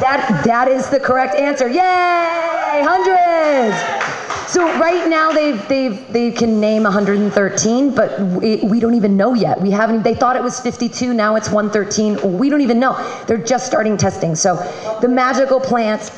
[0.00, 1.68] That, that is the correct answer.
[1.68, 2.82] Yay!
[2.84, 4.06] Hundreds!
[4.50, 9.34] So right now they've, they've, they can name 113, but we, we don't even know
[9.34, 9.60] yet.
[9.60, 12.38] We haven't, they thought it was 52, now it's 113.
[12.38, 12.94] We don't even know.
[13.26, 14.36] They're just starting testing.
[14.36, 14.54] So
[15.00, 16.10] the magical plants,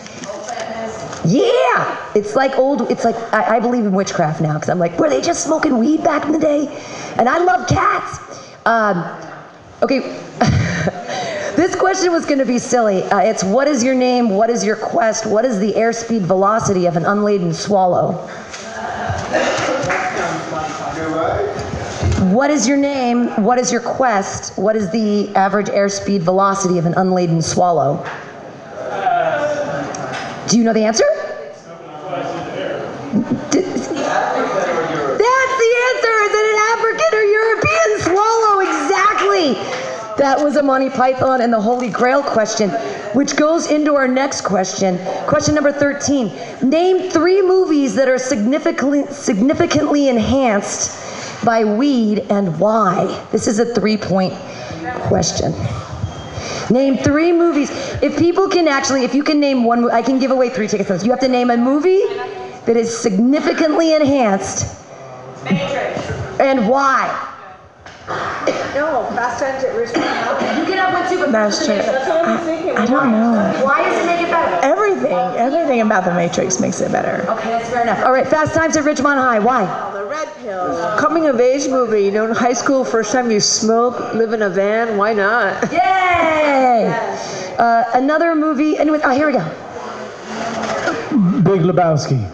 [1.28, 2.90] yeah, it's like old.
[2.90, 5.78] It's like I, I believe in witchcraft now because I'm like, were they just smoking
[5.78, 6.68] weed back in the day?
[7.18, 8.18] And I love cats.
[8.64, 9.04] Um,
[9.82, 9.98] okay,
[11.56, 13.02] this question was going to be silly.
[13.04, 14.30] Uh, it's what is your name?
[14.30, 15.26] What is your quest?
[15.26, 18.12] What is the airspeed velocity of an unladen swallow?
[22.32, 23.28] What is your name?
[23.42, 24.56] What is your quest?
[24.58, 28.04] What is the average airspeed velocity of an unladen swallow?
[30.48, 31.04] Do you know the answer?
[40.18, 42.70] That was a Monty Python and the Holy Grail question,
[43.14, 44.98] which goes into our next question.
[45.28, 46.68] Question number 13.
[46.68, 53.06] Name three movies that are significantly, significantly enhanced by weed and why.
[53.30, 54.34] This is a three point
[55.02, 55.52] question.
[56.68, 57.70] Name three movies.
[58.02, 61.04] If people can actually, if you can name one, I can give away three tickets.
[61.04, 62.02] You have to name a movie
[62.66, 64.84] that is significantly enhanced
[66.40, 67.27] and why.
[68.08, 70.58] No, Fast Times at Ridgemont High.
[70.58, 71.74] You can have one too, but That's true.
[71.74, 73.60] I, I don't know.
[73.64, 74.64] Why does it make it better?
[74.64, 77.28] Everything, everything about the Matrix makes it better.
[77.30, 78.02] Okay, that's fair enough.
[78.04, 79.38] All right, Fast Times at Ridgemont High.
[79.40, 79.66] Why?
[79.92, 80.96] The Red Pill.
[80.98, 82.02] Coming of age movie.
[82.04, 84.96] You know, in high school, first time you smoke, live in a van.
[84.96, 85.70] Why not?
[85.70, 86.86] Yay!
[87.58, 88.78] Uh, another movie.
[88.78, 89.44] Anyway, oh, here we go.
[91.42, 92.24] Big Lebowski.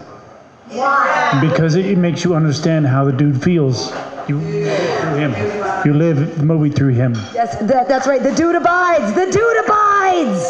[0.69, 1.39] Why?
[1.41, 3.91] Because it, it makes you understand how the dude feels.
[4.27, 5.85] You through him.
[5.85, 7.13] You live the movie through him.
[7.33, 8.21] Yes, that, that's right.
[8.23, 9.13] The dude abides.
[9.13, 10.43] The dude abides.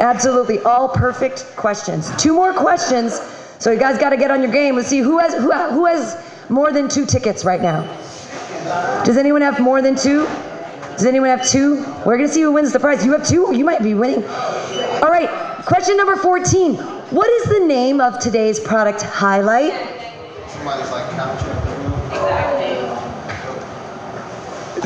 [0.00, 2.10] Absolutely, all perfect questions.
[2.16, 3.20] Two more questions.
[3.58, 4.76] So you guys got to get on your game.
[4.76, 7.82] Let's see who has who, who has more than two tickets right now.
[9.04, 10.24] Does anyone have more than two?
[10.96, 11.84] Does anyone have two?
[12.04, 13.04] We're gonna see who wins the prize.
[13.04, 13.54] You have two.
[13.54, 14.24] You might be winning.
[14.24, 15.28] All right.
[15.64, 16.74] Question number 14.
[16.74, 19.72] What is the name of today's product highlight?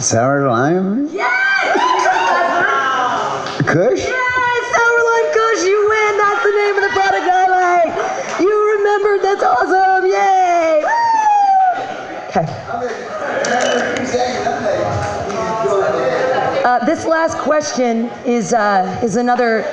[0.01, 1.09] Sour lime?
[1.12, 1.36] Yes!
[3.66, 4.01] Kush?
[4.01, 6.16] Yes, Sour Lime Kush, you win.
[6.16, 7.92] That's the name of the product highlight.
[8.40, 9.20] You remembered.
[9.22, 10.07] That's awesome.
[10.09, 10.84] Yay!
[12.28, 12.46] Okay.
[16.64, 19.64] Uh, this last question is uh, is another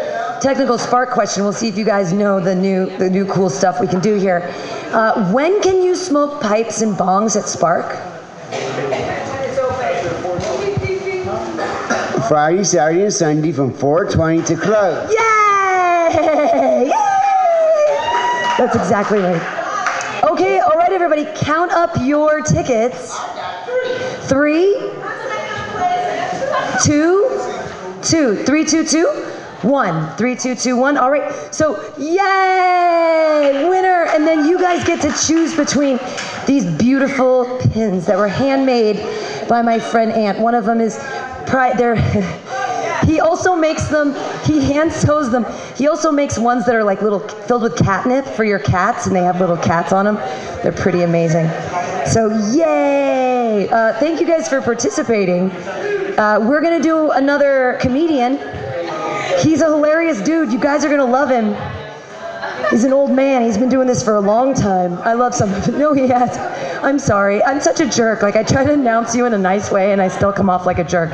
[0.42, 1.44] technical spark question.
[1.44, 4.16] We'll see if you guys know the new the new cool stuff we can do
[4.16, 4.54] here.
[4.92, 7.96] Uh, when can you smoke pipes and bongs at Spark?
[12.28, 15.10] Friday, Saturday, and Sunday from 420 to close.
[15.10, 16.86] Yay!
[16.86, 16.92] Yay!
[18.58, 20.22] That's exactly right.
[20.24, 23.18] Okay, all right, everybody, count up your tickets.
[24.28, 24.74] Three,
[26.84, 27.30] two,
[28.04, 29.08] two, three, two, two,
[29.62, 30.98] one, three, two, two, one.
[30.98, 34.06] All right, so yay, winner!
[34.10, 35.98] And then you guys get to choose between
[36.46, 38.98] these beautiful pins that were handmade
[39.48, 40.40] by my friend Ant.
[40.40, 40.98] One of them is
[41.48, 41.78] pride.
[41.78, 41.96] They're
[43.06, 45.46] He also makes them, he hand sews them.
[45.76, 49.16] He also makes ones that are like little, filled with catnip for your cats, and
[49.16, 50.16] they have little cats on them.
[50.62, 51.48] They're pretty amazing.
[52.06, 53.70] So, yay!
[53.70, 55.52] Uh, thank you guys for participating.
[56.18, 58.40] Uh, we're gonna do another comedian.
[59.40, 60.52] He's a hilarious dude.
[60.52, 61.56] You guys are gonna love him.
[62.70, 63.44] He's an old man.
[63.44, 64.98] He's been doing this for a long time.
[65.00, 65.76] I love some of it.
[65.76, 66.38] No, he has.
[66.84, 67.44] I'm sorry.
[67.44, 68.22] I'm such a jerk.
[68.22, 70.66] Like, I try to announce you in a nice way, and I still come off
[70.66, 71.12] like a jerk.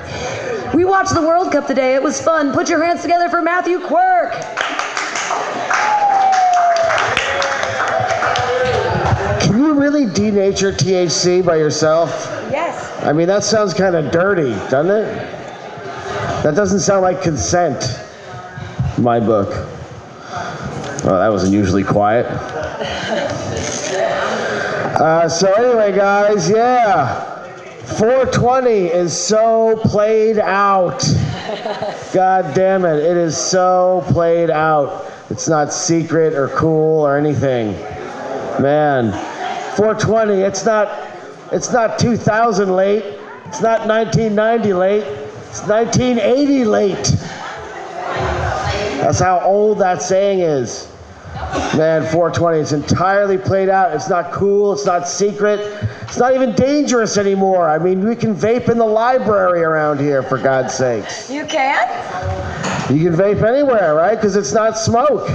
[0.74, 1.94] We watched the World Cup today.
[1.96, 2.52] It was fun.
[2.54, 4.34] Put your hands together for Matthew Quirk.
[9.41, 12.10] Can you really denature THC by yourself?
[12.50, 13.04] Yes.
[13.04, 15.06] I mean, that sounds kind of dirty, doesn't it?
[16.44, 18.00] That doesn't sound like consent.
[18.98, 19.70] My book.
[21.04, 22.26] Well, that was unusually quiet.
[24.93, 27.32] Uh, so anyway, guys, yeah.
[27.97, 31.04] 420 is so played out.
[32.14, 32.99] God damn it.
[32.99, 35.12] It is so played out.
[35.30, 37.74] It's not secret or cool or anything.
[38.62, 39.12] Man,
[39.76, 40.88] 420, it's not
[41.51, 43.04] it's not 2000 late.
[43.45, 45.04] It's not 1990 late.
[45.49, 47.04] It's 1980 late.
[49.01, 50.93] That's how old that saying is.
[51.78, 53.93] Man, 420, it's entirely played out.
[53.93, 54.74] It's not cool.
[54.74, 55.60] It's not secret.
[56.01, 57.70] It's not even dangerous anymore.
[57.70, 61.30] I mean, we can vape in the library around here, for God's sakes.
[61.30, 61.88] You can?
[62.95, 64.16] You can vape anywhere, right?
[64.16, 65.30] Because it's not smoke.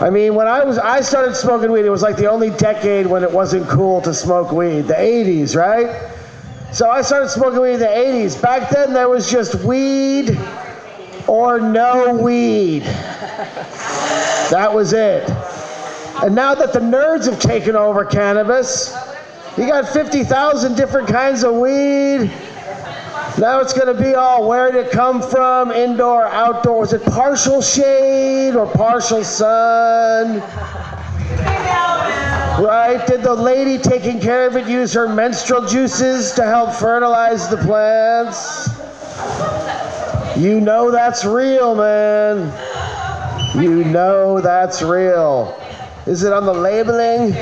[0.00, 3.06] I mean, when I was, I started smoking weed, it was like the only decade
[3.06, 4.82] when it wasn't cool to smoke weed.
[4.82, 6.10] The 80s, right?
[6.72, 8.40] So I started smoking weed in the 80s.
[8.40, 10.38] Back then, there was just weed
[11.28, 12.82] or no weed.
[14.50, 15.28] That was it.
[16.22, 18.94] And now that the nerds have taken over cannabis,
[19.56, 22.30] you got 50,000 different kinds of weed.
[23.38, 26.80] Now it's going to be all where did it come from, indoor, outdoor.
[26.80, 30.40] Was it partial shade or partial sun?
[32.62, 33.02] Right?
[33.06, 37.56] Did the lady taking care of it use her menstrual juices to help fertilize the
[37.56, 38.68] plants?
[40.36, 42.50] You know that's real, man.
[43.62, 45.60] You know that's real.
[46.06, 47.32] Is it on the labeling?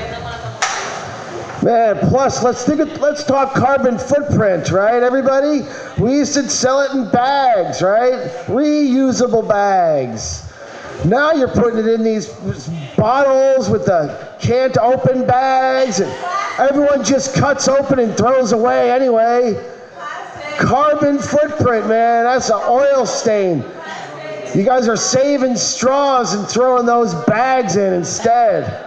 [1.62, 5.03] Man, plus let's think of, let's talk carbon footprint, right?
[5.03, 5.62] Everybody,
[6.01, 8.28] we used to sell it in bags, right?
[8.47, 10.51] Reusable bags.
[11.05, 12.28] Now you're putting it in these
[12.97, 16.11] bottles with the can't open bags, and
[16.59, 19.80] everyone just cuts open and throws away anyway.
[20.61, 23.64] Carbon footprint, man, that's an oil stain.
[24.54, 28.86] You guys are saving straws and throwing those bags in instead.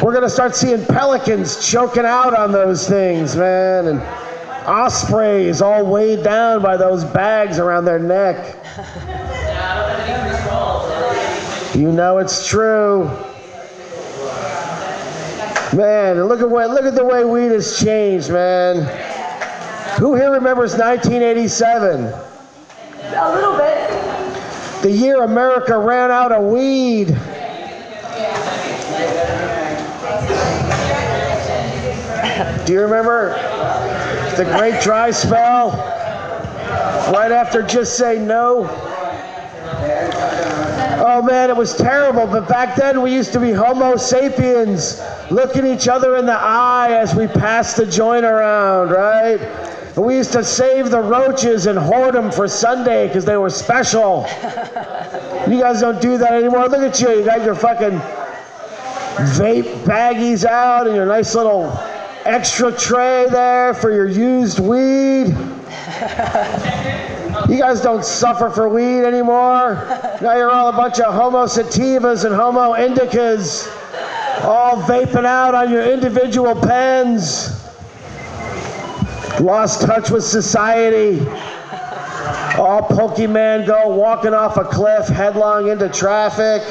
[0.00, 4.00] We're gonna start seeing pelicans choking out on those things, man, and
[4.66, 8.56] ospreys all weighed down by those bags around their neck.
[11.74, 13.06] You know it's true.
[15.76, 19.13] Man, look at what look at the way weed has changed, man.
[19.98, 22.04] Who here remembers 1987?
[22.04, 24.82] A little bit.
[24.82, 27.16] The year America ran out of weed.
[32.66, 33.34] Do you remember
[34.36, 35.70] the great dry spell?
[37.12, 38.68] Right after Just Say No?
[41.06, 42.26] Oh man, it was terrible.
[42.26, 46.90] But back then we used to be Homo sapiens, looking each other in the eye
[46.90, 49.38] as we passed the joint around, right?
[49.96, 53.50] And we used to save the roaches and hoard them for Sunday because they were
[53.50, 54.26] special.
[55.44, 56.68] You guys don't do that anymore.
[56.68, 57.10] Look at you.
[57.10, 57.98] You got your fucking
[59.36, 61.70] vape baggies out and your nice little
[62.24, 65.36] extra tray there for your used weed.
[67.48, 69.74] You guys don't suffer for weed anymore.
[70.22, 73.66] Now you're all a bunch of homo sativas and homo indicas,
[74.44, 77.63] all vaping out on your individual pens.
[79.40, 81.18] Lost touch with society.
[82.56, 86.62] All Pokemon go walking off a cliff headlong into traffic.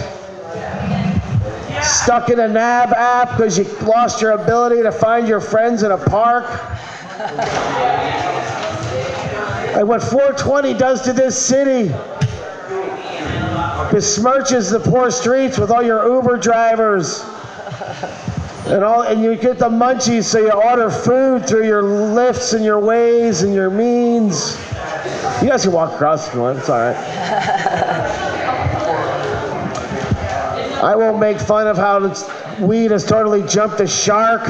[1.83, 5.91] Stuck in a NAB app because you lost your ability to find your friends in
[5.91, 6.45] a park.
[9.75, 11.89] And what 420 does to this city
[13.89, 17.23] besmirches the poor streets with all your Uber drivers.
[18.65, 22.63] And all and you get the munchies so you order food through your Lyfts and
[22.63, 24.57] your ways and your means.
[25.41, 26.95] You guys can walk across if you want, it's alright.
[30.83, 31.99] I won't make fun of how
[32.65, 34.41] weed has totally jumped the shark.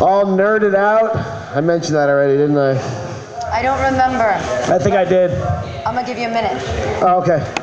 [0.00, 1.14] All nerded out.
[1.56, 2.72] I mentioned that already, didn't I?
[3.52, 4.30] I don't remember.
[4.72, 5.30] I think I did.
[5.86, 6.60] I'm gonna give you a minute.
[7.02, 7.61] Oh, okay.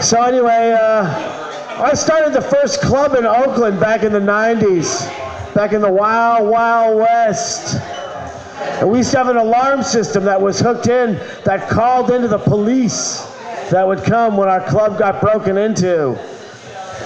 [0.00, 5.06] So anyway, uh, I started the first club in Oakland back in the 90s,
[5.54, 7.74] back in the Wild Wild West.
[8.80, 12.28] And we used to have an alarm system that was hooked in that called into
[12.28, 13.26] the police
[13.70, 16.18] that would come when our club got broken into.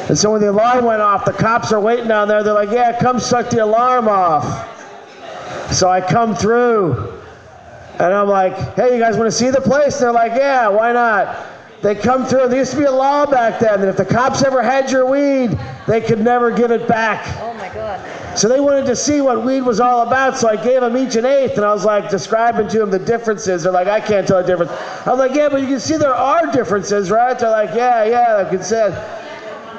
[0.08, 2.44] And so when the alarm went off, the cops are waiting down there.
[2.44, 4.70] They're like, yeah, come shut the alarm off.
[5.72, 7.20] So I come through
[7.94, 9.98] and I'm like, hey, you guys want to see the place?
[9.98, 11.53] They're like, yeah, why not?
[11.84, 12.48] They come through.
[12.48, 15.04] There used to be a law back then that if the cops ever had your
[15.04, 17.22] weed, they could never give it back.
[17.42, 18.38] Oh my God.
[18.38, 20.38] So they wanted to see what weed was all about.
[20.38, 22.98] So I gave them each an eighth, and I was like describing to them the
[22.98, 23.64] differences.
[23.64, 24.72] They're like, I can't tell the difference.
[25.06, 27.38] I'm like, yeah, but you can see there are differences, right?
[27.38, 28.94] They're like, yeah, yeah, like it said.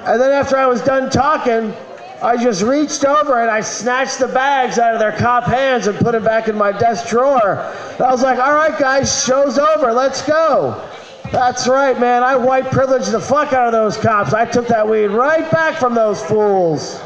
[0.06, 1.74] And then after I was done talking,
[2.22, 5.98] I just reached over and I snatched the bags out of their cop hands and
[5.98, 7.58] put them back in my desk drawer.
[7.94, 9.92] And I was like, all right, guys, show's over.
[9.92, 10.88] Let's go.
[11.36, 12.24] That's right, man.
[12.24, 14.34] I white privileged the fuck out of those cops.
[14.34, 17.02] I took that weed right back from those fools.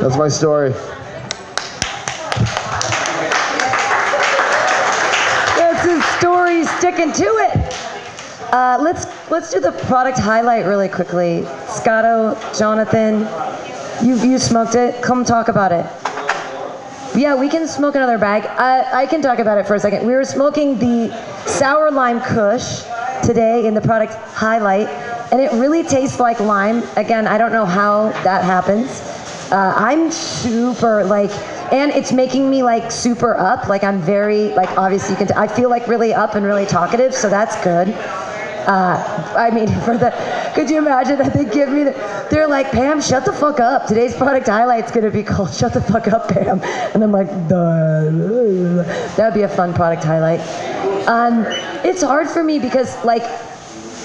[0.00, 0.70] That's my story.
[5.54, 8.52] That's his story, sticking to it.
[8.52, 11.44] Uh, let's let's do the product highlight really quickly.
[11.68, 13.20] Scotto, Jonathan,
[14.04, 15.00] you you smoked it.
[15.00, 15.86] Come talk about it.
[17.18, 18.46] Yeah, we can smoke another bag.
[18.46, 20.06] I, I can talk about it for a second.
[20.06, 21.10] We were smoking the
[21.48, 22.84] sour lime Kush
[23.24, 24.86] today in the product highlight,
[25.32, 26.84] and it really tastes like lime.
[26.96, 29.00] Again, I don't know how that happens.
[29.50, 31.32] Uh, I'm super like,
[31.72, 33.66] and it's making me like super up.
[33.66, 35.26] Like I'm very like obviously you can.
[35.26, 37.88] T- I feel like really up and really talkative, so that's good.
[38.68, 40.10] Uh, I mean, for the,
[40.54, 43.86] could you imagine that they give me the, they're like, Pam, shut the fuck up.
[43.86, 46.60] Today's product highlight's gonna be called Shut the Fuck Up, Pam.
[46.94, 48.82] And I'm like, Duh.
[49.16, 50.40] that'd be a fun product highlight.
[51.08, 51.46] Um,
[51.82, 53.22] it's hard for me because like,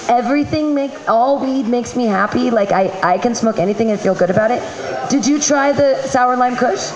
[0.08, 2.50] everything make all weed makes me happy.
[2.50, 4.62] Like I, I can smoke anything and feel good about it.
[5.10, 6.90] Did you try the sour lime kush?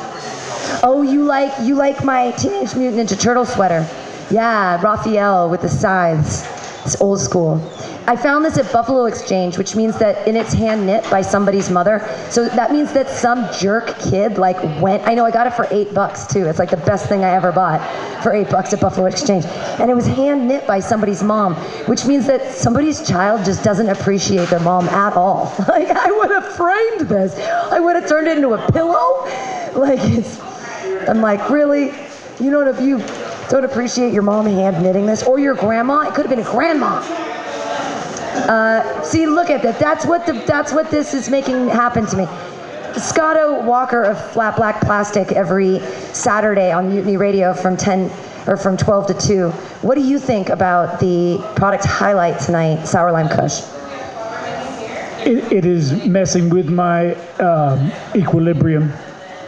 [0.84, 3.86] Oh, you like you like my Teenage Mutant Ninja Turtle sweater?
[4.30, 6.57] Yeah, Raphael with the scythes.
[6.88, 7.56] It's old school.
[8.08, 11.70] I found this at Buffalo Exchange, which means that, and it's hand knit by somebody's
[11.70, 12.00] mother.
[12.30, 15.06] So that means that some jerk kid like went.
[15.06, 16.46] I know I got it for eight bucks too.
[16.46, 17.82] It's like the best thing I ever bought
[18.24, 19.44] for eight bucks at Buffalo Exchange,
[19.82, 21.56] and it was hand knit by somebody's mom,
[21.88, 25.54] which means that somebody's child just doesn't appreciate their mom at all.
[25.68, 27.38] Like I would have framed this.
[27.38, 29.26] I would have turned it into a pillow.
[29.76, 30.40] Like it's.
[31.10, 31.92] I'm like, really?
[32.40, 33.00] You know, if you
[33.50, 36.52] don't appreciate your mom hand knitting this, or your grandma, it could have been a
[36.52, 37.00] grandma.
[38.48, 39.80] Uh, see, look at that.
[39.80, 42.28] That's what the, that's what this is making happen to me.
[43.00, 45.80] Scotto Walker of Flat Black Plastic every
[46.14, 48.12] Saturday on Mutiny Radio from 10
[48.48, 49.50] or from 12 to 2.
[49.82, 53.62] What do you think about the product highlight tonight, Sour Lime Kush?
[55.26, 58.94] It, it is messing with my um, equilibrium.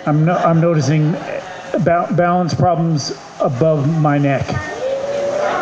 [0.05, 1.15] I'm, no, I'm noticing
[1.83, 4.47] ba- balance problems above my neck.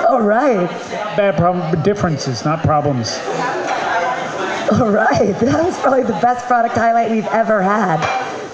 [0.09, 0.69] All right.
[1.17, 3.19] Bad problem, but differences, not problems.
[4.71, 5.35] All right.
[5.39, 7.99] That was probably the best product highlight we've ever had.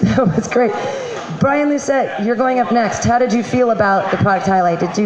[0.04, 0.72] That was great.
[1.40, 3.04] Brian Lucette, you're going up next.
[3.04, 4.80] How did you feel about the product highlight?
[4.80, 5.04] Did you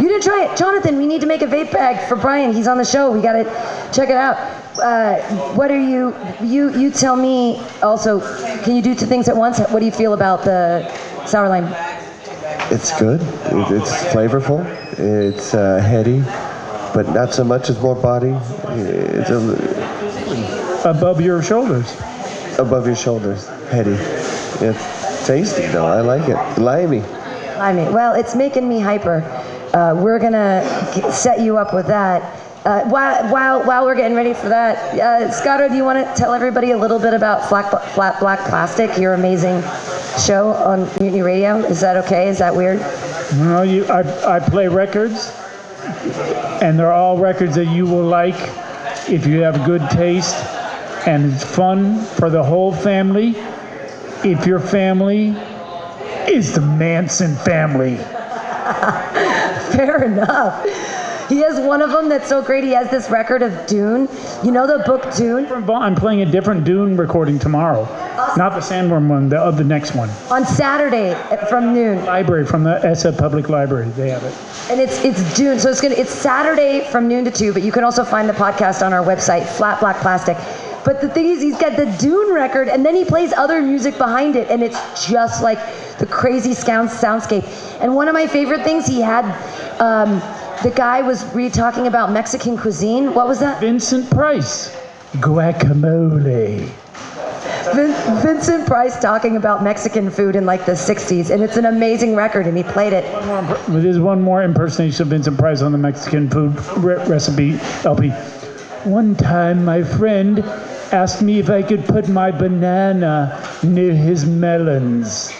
[0.00, 0.96] you didn't try it, Jonathan?
[0.96, 2.52] We need to make a vape bag for Brian.
[2.52, 3.10] He's on the show.
[3.10, 3.44] We got to
[3.92, 4.36] check it out.
[4.78, 5.20] Uh,
[5.54, 6.14] what are you?
[6.42, 7.62] You you tell me.
[7.82, 8.20] Also,
[8.62, 9.58] can you do two things at once?
[9.58, 10.84] What do you feel about the
[11.26, 11.68] sour lime?
[12.72, 13.20] It's good.
[13.20, 14.64] It, it's flavorful.
[14.98, 16.20] It's uh, heady,
[16.94, 17.68] but not so much.
[17.70, 18.36] It's more body.
[18.68, 21.94] It's a, Above your shoulders.
[22.58, 23.48] above your shoulders.
[23.70, 23.92] Heady.
[24.64, 25.86] It's tasty though.
[25.86, 26.36] I like it.
[26.60, 27.00] Limey.
[27.58, 27.92] Limey.
[27.92, 29.22] well, it's making me hyper.
[29.74, 30.64] Uh, we're gonna
[31.12, 32.39] set you up with that.
[32.64, 36.14] Uh, while, while, while we're getting ready for that, uh, Scotto, do you want to
[36.14, 39.62] tell everybody a little bit about Flat, Flat Black Plastic, your amazing
[40.22, 41.56] show on Mutiny Radio?
[41.56, 42.28] Is that okay?
[42.28, 42.80] Is that weird?
[43.36, 45.34] No, you, I, I play records,
[46.60, 48.36] and they're all records that you will like
[49.08, 50.36] if you have good taste,
[51.06, 53.36] and it's fun for the whole family.
[54.22, 55.28] If your family
[56.28, 57.96] is the Manson family.
[59.72, 60.99] Fair enough.
[61.30, 62.64] He has one of them that's so great.
[62.64, 64.08] He has this record of Dune.
[64.42, 65.46] You know the book Dune?
[65.70, 67.84] I'm playing a different Dune recording tomorrow.
[68.36, 70.10] Not the Sandworm one, the, uh, the next one.
[70.28, 71.14] On Saturday
[71.48, 72.04] from noon.
[72.04, 73.90] Library, from the SF Public Library.
[73.90, 74.34] They have it.
[74.68, 77.52] And it's it's Dune, so it's gonna it's Saturday from noon to two.
[77.52, 80.36] But you can also find the podcast on our website, Flat Black Plastic.
[80.84, 83.98] But the thing is, he's got the Dune record, and then he plays other music
[83.98, 85.58] behind it, and it's just like
[85.98, 87.44] the crazy sound soundscape.
[87.80, 89.24] And one of my favorite things, he had
[89.78, 90.20] um,
[90.62, 93.14] the guy was re talking about Mexican cuisine.
[93.14, 93.60] What was that?
[93.60, 94.76] Vincent Price.
[95.16, 96.68] Guacamole.
[97.74, 102.14] Vin- Vincent Price talking about Mexican food in like the 60s, and it's an amazing
[102.14, 103.04] record, and he played it.
[103.68, 108.10] There's one more impersonation of Vincent Price on the Mexican food re- recipe LP.
[108.84, 110.40] One time, my friend
[110.92, 115.30] asked me if I could put my banana near his melons.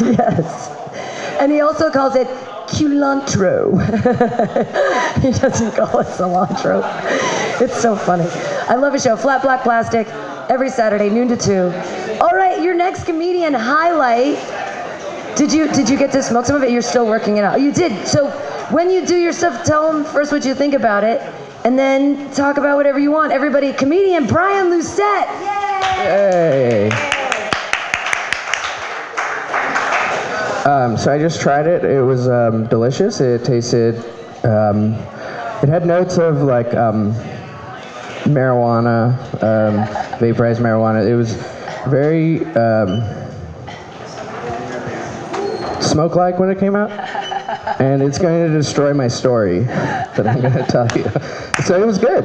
[0.00, 0.68] Yes.
[1.40, 2.28] And he also calls it
[2.72, 3.72] culantro.
[5.22, 6.82] he doesn't call it cilantro.
[7.60, 8.26] It's so funny.
[8.68, 10.08] I love his show, Flat Black Plastic,
[10.48, 12.18] every Saturday, noon to 2.
[12.20, 14.38] All right, your next comedian highlight.
[15.36, 16.70] Did you did you get to smoke some of it?
[16.70, 17.60] You're still working it out.
[17.60, 18.06] You did.
[18.06, 18.30] So
[18.70, 21.20] when you do your stuff, tell them first what you think about it,
[21.64, 23.32] and then talk about whatever you want.
[23.32, 25.28] Everybody, comedian Brian Lucette.
[25.40, 26.90] Yay.
[26.90, 27.21] Hey.
[30.64, 31.84] Um, so I just tried it.
[31.84, 33.20] It was um, delicious.
[33.20, 33.96] It tasted.
[34.44, 34.92] Um,
[35.60, 37.12] it had notes of like um,
[38.24, 41.04] marijuana, um, vaporized marijuana.
[41.04, 41.34] It was
[41.88, 43.02] very um,
[45.82, 46.90] smoke-like when it came out,
[47.80, 51.10] and it's going to destroy my story that I'm going to tell you.
[51.64, 52.24] So it was good.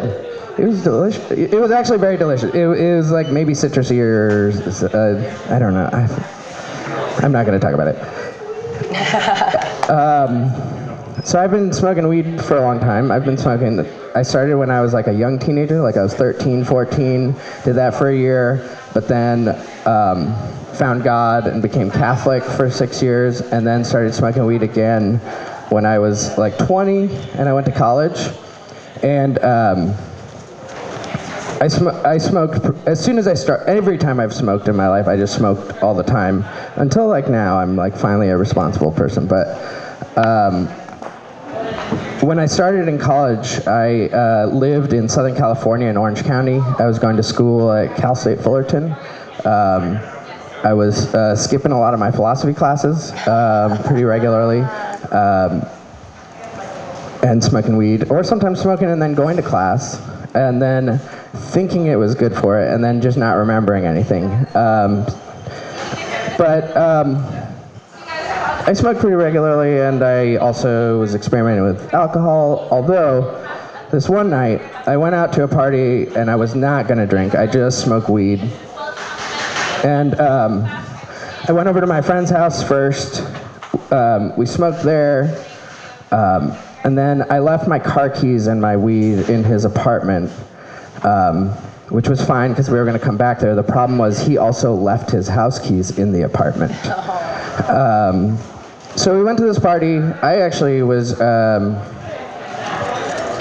[0.60, 1.32] It was delicious.
[1.32, 2.54] It was actually very delicious.
[2.54, 4.52] It, it was like maybe citrusy or
[4.96, 5.90] uh, I don't know.
[5.92, 8.27] I, I'm not going to talk about it.
[9.88, 10.52] Um,
[11.24, 13.10] so I've been smoking weed for a long time.
[13.10, 13.80] I've been smoking.
[14.16, 17.34] I started when I was like a young teenager, like I was 13, 14.
[17.64, 19.50] Did that for a year, but then
[19.86, 20.36] um,
[20.74, 25.20] found God and became Catholic for six years, and then started smoking weed again
[25.70, 27.08] when I was like 20,
[27.38, 28.30] and I went to college,
[29.04, 29.40] and.
[29.40, 29.96] Um,
[31.60, 33.68] I, sm- I smoked pr- as soon as I start.
[33.68, 36.46] Every time I've smoked in my life, I just smoked all the time
[36.76, 37.58] until like now.
[37.60, 39.28] I'm like finally a responsible person.
[39.28, 39.48] But
[40.18, 40.68] um,
[42.22, 46.60] when I started in college, I uh, lived in Southern California in Orange County.
[46.60, 48.92] I was going to school at Cal State Fullerton.
[49.44, 50.00] Um,
[50.64, 54.62] I was uh, skipping a lot of my philosophy classes um, pretty regularly.
[55.12, 55.66] Um,
[57.24, 60.00] and smoking weed, or sometimes smoking and then going to class,
[60.36, 61.02] and then
[61.38, 64.26] thinking it was good for it, and then just not remembering anything.
[64.56, 65.06] Um,
[66.38, 67.18] but um,
[68.68, 72.68] I smoked pretty regularly, and I also was experimenting with alcohol.
[72.72, 73.44] Although
[73.92, 77.36] this one night, I went out to a party and I was not gonna drink.
[77.36, 78.42] I just smoked weed,
[79.84, 80.66] and um,
[81.48, 83.24] I went over to my friend's house first.
[83.92, 85.46] Um, we smoked there.
[86.12, 90.32] Um, and then I left my car keys and my weed in his apartment,
[91.04, 91.50] um,
[91.90, 93.56] which was fine because we were going to come back there.
[93.56, 96.74] The problem was he also left his house keys in the apartment.
[97.70, 98.38] Um,
[98.96, 99.98] so we went to this party.
[99.98, 101.76] I actually was, um,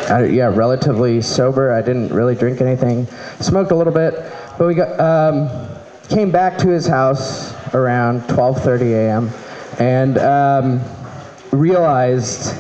[0.08, 1.72] I, yeah, relatively sober.
[1.72, 3.06] I didn't really drink anything.
[3.40, 4.14] Smoked a little bit,
[4.58, 5.48] but we got um,
[6.08, 9.30] came back to his house around 12:30 a.m.
[9.78, 10.80] and um,
[11.50, 12.54] realized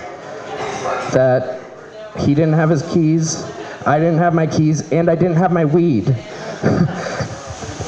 [1.12, 1.62] that
[2.18, 3.44] he didn't have his keys,
[3.86, 6.08] I didn't have my keys, and I didn't have my weed.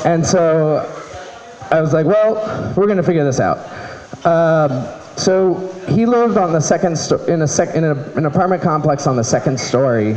[0.05, 0.79] and so
[1.71, 3.59] I was like, well, we're gonna figure this out.
[4.25, 4.87] Um,
[5.17, 5.55] so
[5.89, 9.17] he lived on the second sto- in a sec- in a, an apartment complex on
[9.17, 10.17] the second story,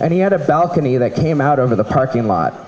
[0.00, 2.66] and he had a balcony that came out over the parking lot.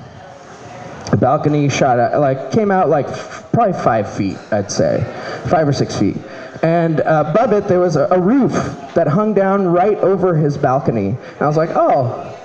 [1.11, 5.03] The balcony shot out, like came out like f- probably five feet, I'd say,
[5.51, 6.17] five or six feet.
[6.63, 8.53] And uh, above it, there was a, a roof
[8.95, 11.09] that hung down right over his balcony.
[11.09, 12.39] And I was like, oh,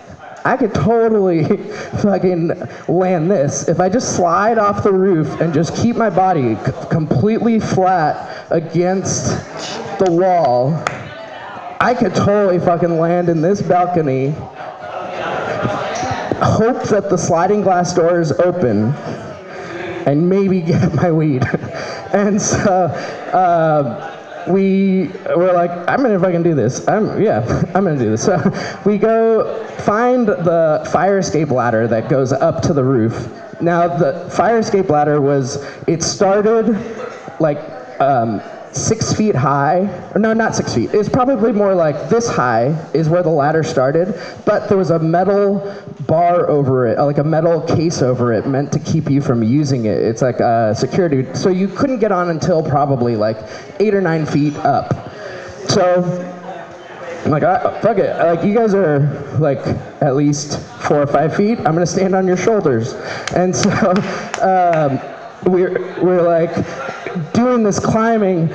[0.47, 1.43] I could totally
[2.01, 2.53] fucking
[2.87, 3.67] land this.
[3.67, 8.49] If I just slide off the roof and just keep my body c- completely flat
[8.49, 9.27] against
[9.99, 10.71] the wall,
[11.81, 14.29] I could totally fucking land in this balcony,
[16.39, 18.93] hope that the sliding glass door is open,
[20.05, 21.43] and maybe get my weed.
[22.13, 22.85] and so
[23.33, 24.16] uh,
[24.47, 26.87] we were like, I'm gonna fucking do this.
[26.87, 27.39] I'm yeah,
[27.75, 28.23] I'm gonna do this.
[28.23, 28.37] So
[28.85, 33.29] we go find the fire escape ladder that goes up to the roof.
[33.61, 36.77] Now the fire escape ladder was it started
[37.39, 37.59] like
[37.99, 38.41] um,
[38.77, 40.11] six feet high.
[40.15, 40.93] No, not six feet.
[40.93, 44.99] It's probably more like this high is where the ladder started, but there was a
[44.99, 45.75] metal
[46.07, 49.85] bar over it, like a metal case over it, meant to keep you from using
[49.85, 49.97] it.
[49.97, 51.33] It's like a security.
[51.33, 53.37] So you couldn't get on until probably like
[53.79, 55.11] eight or nine feet up.
[55.69, 56.01] So
[57.25, 57.43] I'm like,
[57.81, 58.15] fuck it.
[58.17, 58.99] Like, you guys are
[59.39, 59.59] like
[60.01, 61.57] at least four or five feet.
[61.59, 62.93] I'm gonna stand on your shoulders.
[63.35, 63.69] And so
[64.41, 65.16] um,
[65.47, 66.53] we're we're like
[67.33, 68.49] doing this climbing.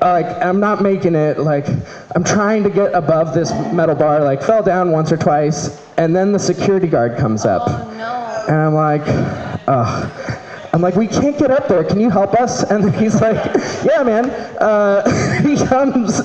[0.00, 1.38] Like I'm not making it.
[1.38, 1.66] Like
[2.14, 4.22] I'm trying to get above this metal bar.
[4.22, 7.62] Like fell down once or twice, and then the security guard comes up.
[7.66, 9.02] Oh, and I'm like,
[9.66, 10.40] ugh.
[10.74, 11.84] I'm like, we can't get up there.
[11.84, 12.64] Can you help us?
[12.64, 13.36] And he's like,
[13.84, 14.28] yeah, man.
[14.58, 16.18] Uh, he comes.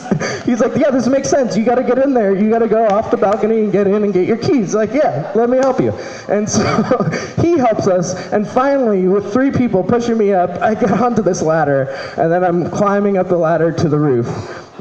[0.43, 1.55] He's like, yeah, this makes sense.
[1.55, 2.35] You got to get in there.
[2.35, 4.73] You got to go off the balcony and get in and get your keys.
[4.73, 5.91] Like, yeah, let me help you.
[6.29, 6.63] And so
[7.41, 8.15] he helps us.
[8.33, 11.83] And finally, with three people pushing me up, I get onto this ladder.
[12.17, 14.27] And then I'm climbing up the ladder to the roof.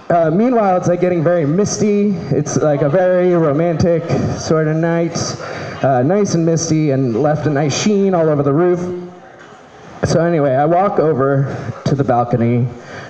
[0.08, 2.12] Uh, meanwhile, it's like getting very misty.
[2.34, 4.02] It's like a very romantic
[4.38, 5.18] sort of night,
[5.84, 9.07] uh, nice and misty, and left a nice sheen all over the roof.
[10.05, 12.66] So anyway, I walk over to the balcony,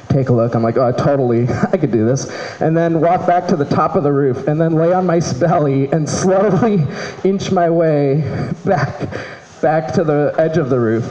[0.08, 0.54] take a look.
[0.54, 2.30] I'm like, oh, totally, I could do this.
[2.60, 5.20] And then walk back to the top of the roof, and then lay on my
[5.38, 6.86] belly and slowly
[7.24, 8.22] inch my way
[8.64, 9.10] back,
[9.60, 11.04] back to the edge of the roof.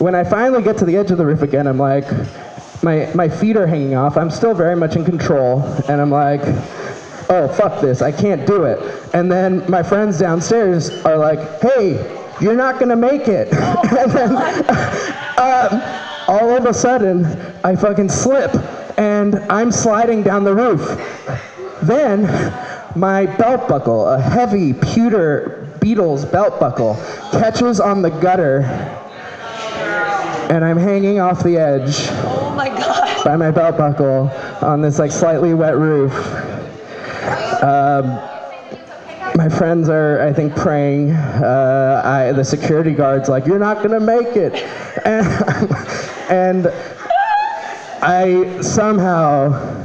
[0.00, 2.04] When I finally get to the edge of the roof again, I'm like,
[2.82, 4.16] my, my feet are hanging off.
[4.16, 6.42] I'm still very much in control, and I'm like,
[7.28, 8.80] oh, fuck this, I can't do it.
[9.14, 13.52] And then my friends downstairs are like, hey, you're not gonna make it.
[13.98, 14.36] and then,
[15.38, 15.82] um,
[16.28, 17.24] all of a sudden,
[17.64, 18.54] I fucking slip,
[18.98, 20.80] and I'm sliding down the roof.
[21.82, 22.22] Then,
[22.96, 26.94] my belt buckle, a heavy pewter Beatles belt buckle,
[27.30, 28.62] catches on the gutter,
[30.50, 33.24] and I'm hanging off the edge Oh my god.
[33.24, 34.30] by my belt buckle
[34.62, 36.12] on this like slightly wet roof.
[37.62, 38.18] Um,
[39.36, 41.12] my friends are, I think, praying.
[41.12, 44.54] Uh, I, the security guard's like, "You're not gonna make it,"
[45.04, 45.26] and,
[46.30, 46.66] and
[48.02, 49.84] I somehow,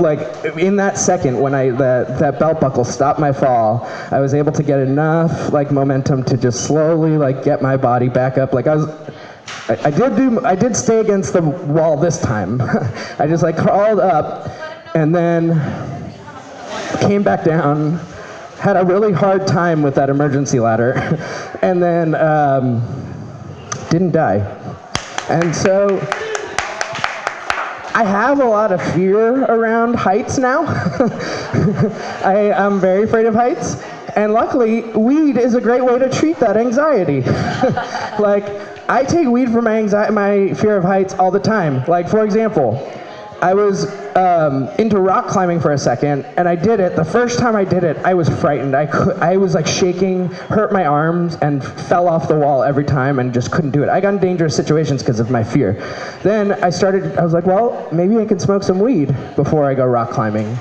[0.00, 0.20] like,
[0.56, 4.52] in that second when I that that belt buckle stopped my fall, I was able
[4.52, 8.52] to get enough like momentum to just slowly like get my body back up.
[8.52, 8.88] Like I was.
[9.68, 10.44] I, I did do.
[10.44, 12.60] I did stay against the wall this time.
[13.18, 14.50] I just like crawled up,
[14.96, 15.60] and then
[17.00, 17.98] came back down,
[18.62, 20.92] had a really hard time with that emergency ladder,
[21.62, 22.80] and then um,
[23.90, 24.38] didn't die.
[25.28, 25.98] And so
[27.92, 30.62] I have a lot of fear around heights now.
[32.24, 33.82] I am very afraid of heights.
[34.14, 37.22] And luckily, weed is a great way to treat that anxiety.
[38.22, 38.44] like,
[38.88, 41.84] I take weed for my anxiety, my fear of heights all the time.
[41.86, 42.74] Like, for example,
[43.42, 46.94] I was um, into rock climbing for a second, and I did it.
[46.94, 48.76] The first time I did it, I was frightened.
[48.76, 52.84] I could, I was like shaking, hurt my arms, and fell off the wall every
[52.84, 53.88] time, and just couldn't do it.
[53.88, 55.72] I got in dangerous situations because of my fear.
[56.22, 57.16] Then I started.
[57.18, 60.56] I was like, well, maybe I can smoke some weed before I go rock climbing,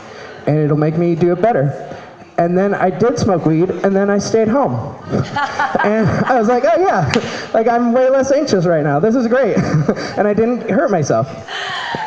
[0.47, 1.87] and it'll make me do it better.
[2.39, 4.73] And then I did smoke weed, and then I stayed home.
[5.83, 7.11] and I was like, oh yeah,
[7.53, 8.99] like I'm way less anxious right now.
[8.99, 9.55] This is great.
[10.17, 11.27] and I didn't hurt myself.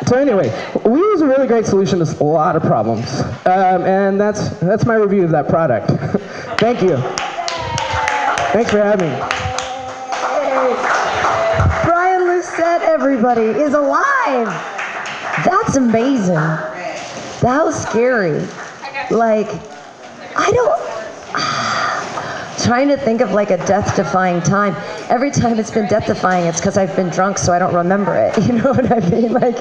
[0.07, 0.49] So anyway,
[0.85, 3.21] weed is a really great solution to a lot of problems.
[3.45, 5.87] Um, and that's, that's my review of that product.
[6.59, 6.97] Thank you.
[8.53, 9.17] Thanks for having me.
[11.85, 14.47] Brian Lucette, everybody, is alive.
[15.43, 16.35] That's amazing.
[16.35, 18.41] That was scary.
[19.09, 19.47] Like,
[20.35, 21.74] I don't.
[22.65, 24.75] Trying to think of like a death defying time.
[25.07, 28.15] Every time it's been death defying, it's because I've been drunk, so I don't remember
[28.15, 28.35] it.
[28.47, 29.33] You know what I mean?
[29.33, 29.55] Like,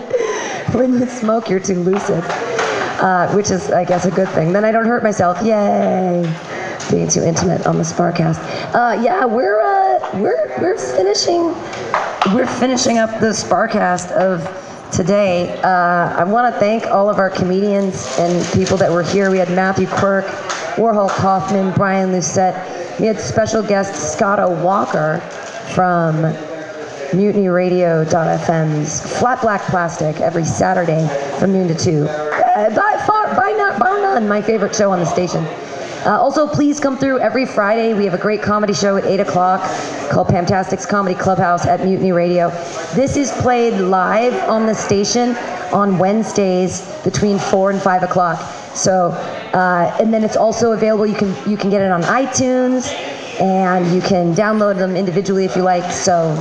[0.73, 4.55] when you smoke, you're too lucid, uh, which is, I guess, a good thing.
[4.55, 5.43] Then I don't hurt myself.
[5.43, 6.23] Yay!
[6.91, 8.41] Being too intimate on the Sparcast.
[8.75, 11.55] Uh, yeah, we're uh, we're we're finishing
[12.35, 14.41] we're finishing up the Sparcast of
[14.91, 15.61] today.
[15.63, 19.31] Uh, I want to thank all of our comedians and people that were here.
[19.31, 20.25] We had Matthew Quirk,
[20.77, 22.84] Warhol Kaufman, Brian Lucette.
[23.01, 25.19] We had special guest Scotto Walker
[25.75, 26.15] from
[27.11, 31.09] MutinyRadio.fm's Flat Black Plastic every Saturday
[31.41, 32.07] from noon to 2.
[32.07, 35.45] Uh, by far, by not, bar none, my favorite show on the station.
[36.05, 37.95] Uh, also, please come through every Friday.
[37.95, 39.63] We have a great comedy show at 8 o'clock
[40.11, 42.51] called Pamtastic's Comedy Clubhouse at Mutiny Radio.
[42.95, 45.35] This is played live on the station
[45.73, 48.39] on Wednesdays between 4 and 5 o'clock.
[48.75, 49.13] So,
[49.55, 51.07] uh, and then it's also available.
[51.07, 52.93] You can you can get it on iTunes,
[53.41, 55.91] and you can download them individually if you like.
[55.91, 56.35] So,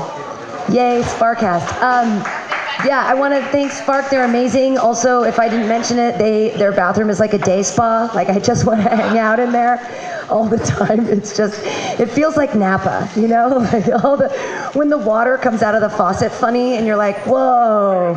[0.70, 1.82] yay, Sparcast.
[1.82, 2.43] Um,
[2.86, 4.10] yeah, I want to thank Spark.
[4.10, 4.78] They're amazing.
[4.78, 8.12] Also, if I didn't mention it, they their bathroom is like a day spa.
[8.14, 9.80] Like I just want to hang out in there
[10.30, 11.08] all the time.
[11.08, 11.62] It's just
[12.00, 13.60] it feels like Napa, you know?
[13.74, 14.30] Like all the
[14.74, 18.16] when the water comes out of the faucet funny and you're like, "Whoa.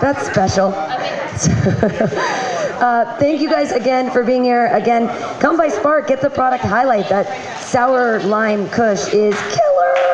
[0.00, 0.72] That's special."
[2.74, 4.66] Uh, thank you guys again for being here.
[4.66, 5.08] Again,
[5.40, 7.08] come by Spark, get the product highlight.
[7.08, 10.13] That sour lime kush is killer.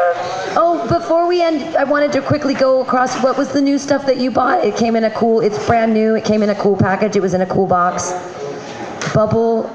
[0.53, 4.05] Oh, before we end, I wanted to quickly go across what was the new stuff
[4.07, 4.65] that you bought?
[4.65, 6.17] It came in a cool, it's brand new.
[6.17, 7.15] It came in a cool package.
[7.15, 8.11] It was in a cool box.
[9.15, 9.69] Bubble.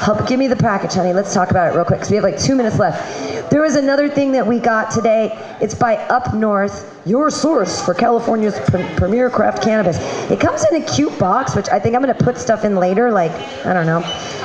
[0.00, 1.14] Help, give me the package, honey.
[1.14, 3.50] Let's talk about it real quick because we have like two minutes left.
[3.50, 5.32] There was another thing that we got today.
[5.62, 9.96] It's by Up North, your source for California's pre- premier craft cannabis.
[10.30, 12.76] It comes in a cute box, which I think I'm going to put stuff in
[12.76, 13.32] later, like,
[13.64, 14.02] I don't know.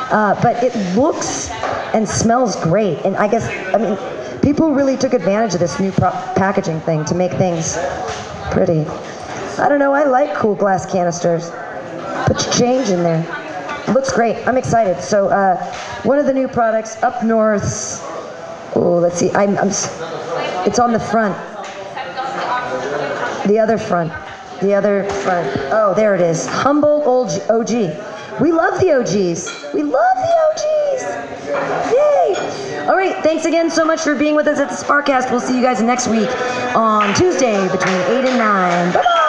[0.09, 1.49] Uh, but it looks
[1.93, 2.99] and smells great.
[2.99, 7.15] And I guess, I mean, people really took advantage of this new packaging thing to
[7.15, 7.77] make things
[8.51, 8.85] pretty.
[9.57, 11.51] I don't know, I like cool glass canisters.
[12.25, 13.21] Put your change in there.
[13.93, 14.47] Looks great.
[14.47, 15.01] I'm excited.
[15.01, 15.57] So, uh,
[16.03, 17.99] one of the new products, Up North's.
[18.75, 19.31] Oh, let's see.
[19.31, 19.67] I'm, I'm.
[20.65, 21.35] It's on the front.
[23.47, 24.13] The other front.
[24.61, 25.49] The other front.
[25.71, 26.47] Oh, there it is.
[26.47, 27.05] Humboldt
[27.49, 27.69] OG.
[28.39, 29.73] We love the OGs.
[29.73, 31.91] We love the OGs.
[31.91, 32.10] Yay!
[33.23, 35.29] Thanks again so much for being with us at the Sparkcast.
[35.31, 36.29] We'll see you guys next week
[36.75, 38.93] on Tuesday between eight and nine.
[38.93, 39.20] Bye bye.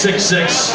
[0.00, 0.69] six six.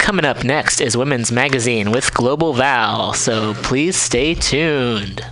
[0.00, 5.29] coming up next is Women's Magazine with Global Val, so please stay tuned.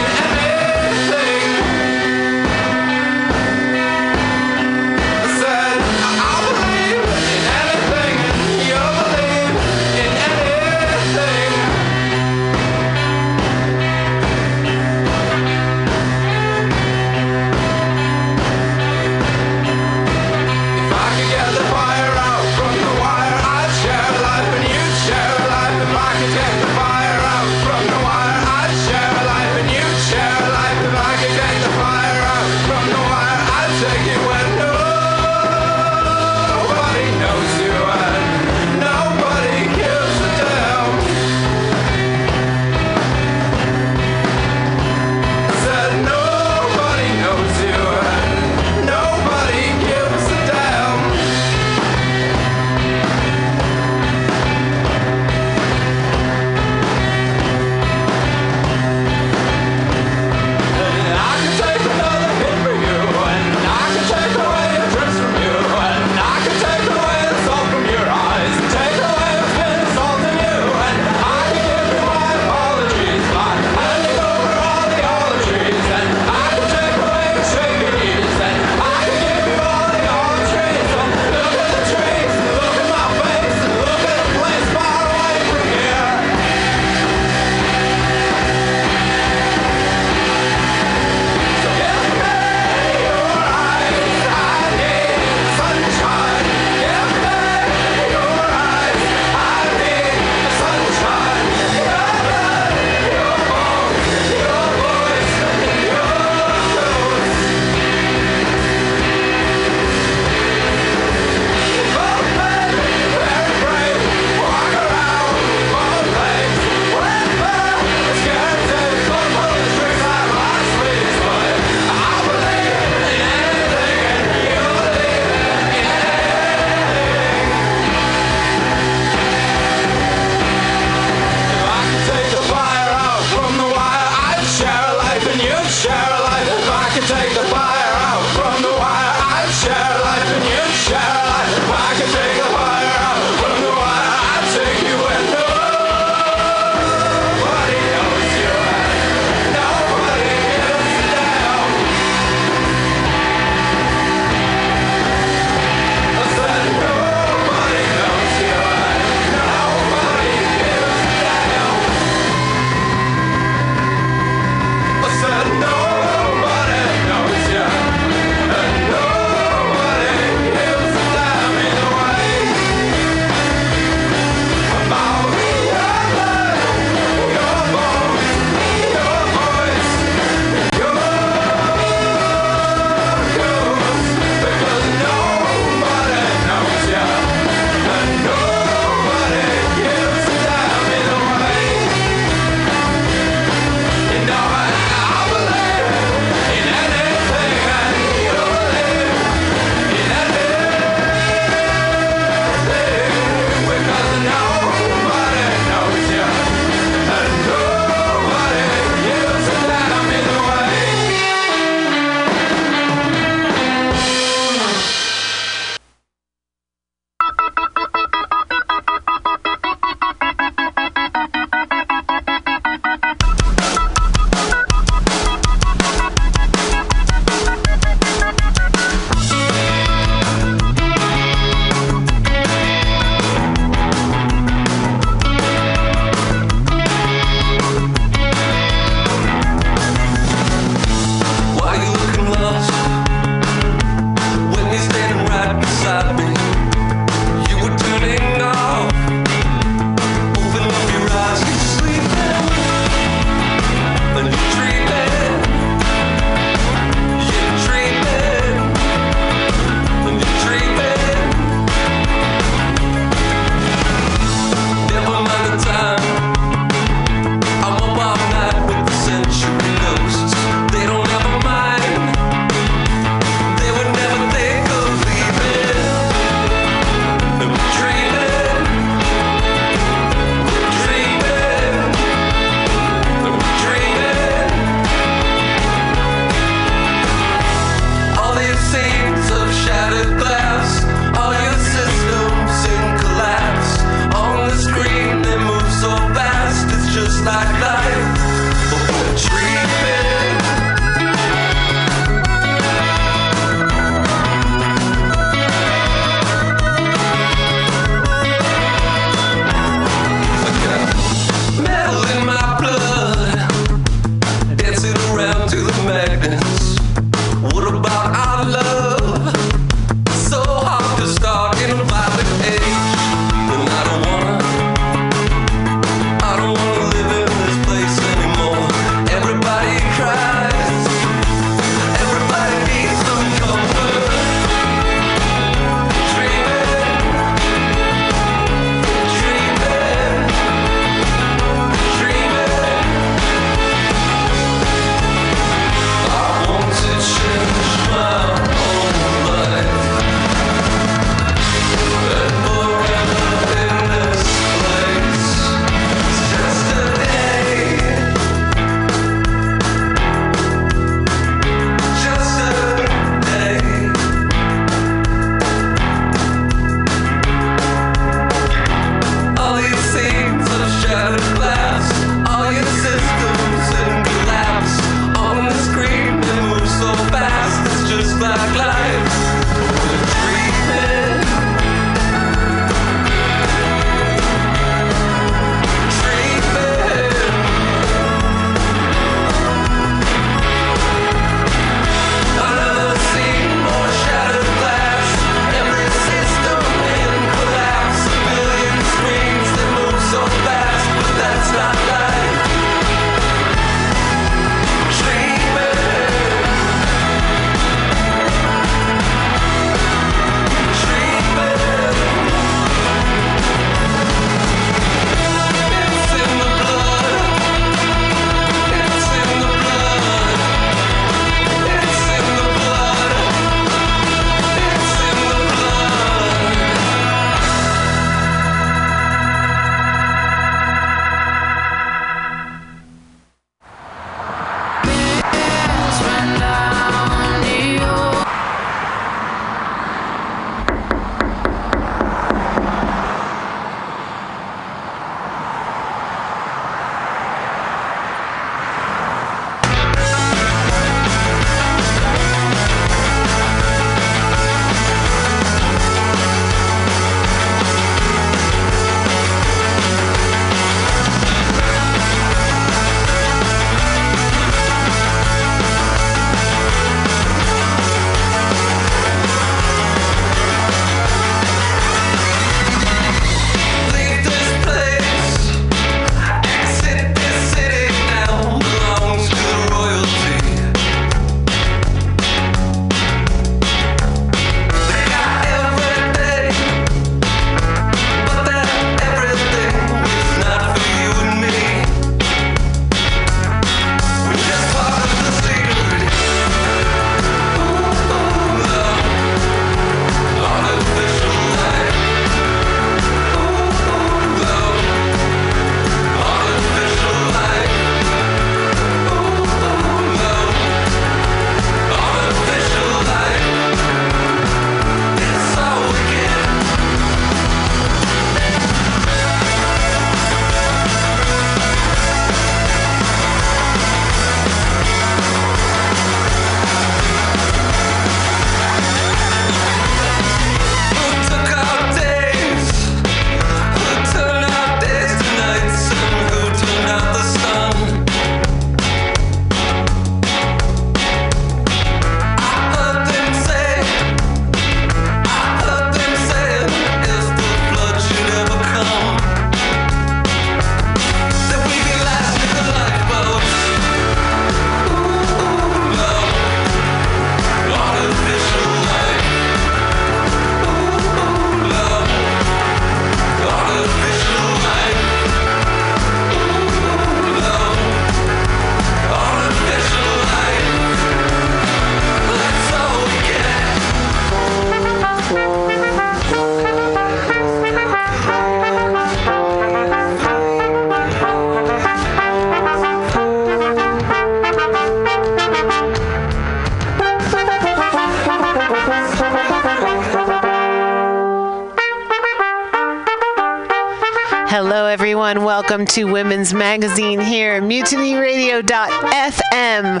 [595.70, 600.00] Welcome to Women's Magazine here mutinyradio.fm.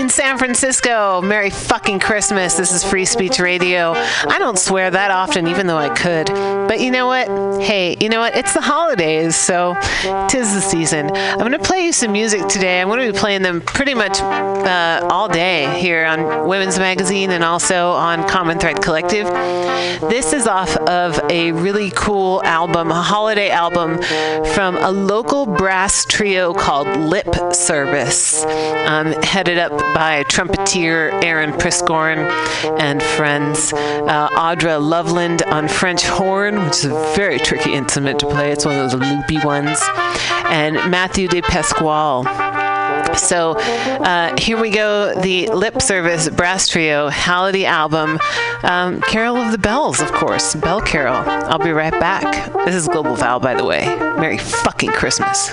[0.00, 1.20] Fucking San Francisco.
[1.20, 2.56] Merry fucking Christmas.
[2.56, 3.92] This is Free Speech Radio.
[3.92, 6.28] I don't swear that often, even though I could.
[6.28, 7.28] But you know what?
[7.60, 8.34] Hey, you know what?
[8.34, 9.76] It's the holidays, so
[10.30, 11.10] tis the season.
[11.14, 12.80] I'm going to play you some music today.
[12.80, 17.30] I'm going to be playing them pretty much uh, all day here on Women's Magazine
[17.30, 19.26] and also on Common Thread Collective.
[20.08, 24.00] This is off of a really cool album, a holiday album
[24.54, 28.29] from a local brass trio called Lip Service,
[28.90, 32.28] um, headed up by trumpeter Aaron Priscorn
[32.80, 33.72] and friends.
[33.72, 38.50] Uh, Audra Loveland on French horn, which is a very tricky instrument to play.
[38.50, 39.78] It's one of those loopy ones.
[40.46, 42.24] And Matthew De Pasquale.
[43.16, 48.18] So uh, here we go, the Lip Service Brass Trio Halliday album.
[48.62, 51.22] Um, Carol of the Bells, of course, Bell Carol.
[51.26, 52.52] I'll be right back.
[52.64, 53.84] This is Global Val, by the way.
[54.18, 55.50] Merry fucking Christmas.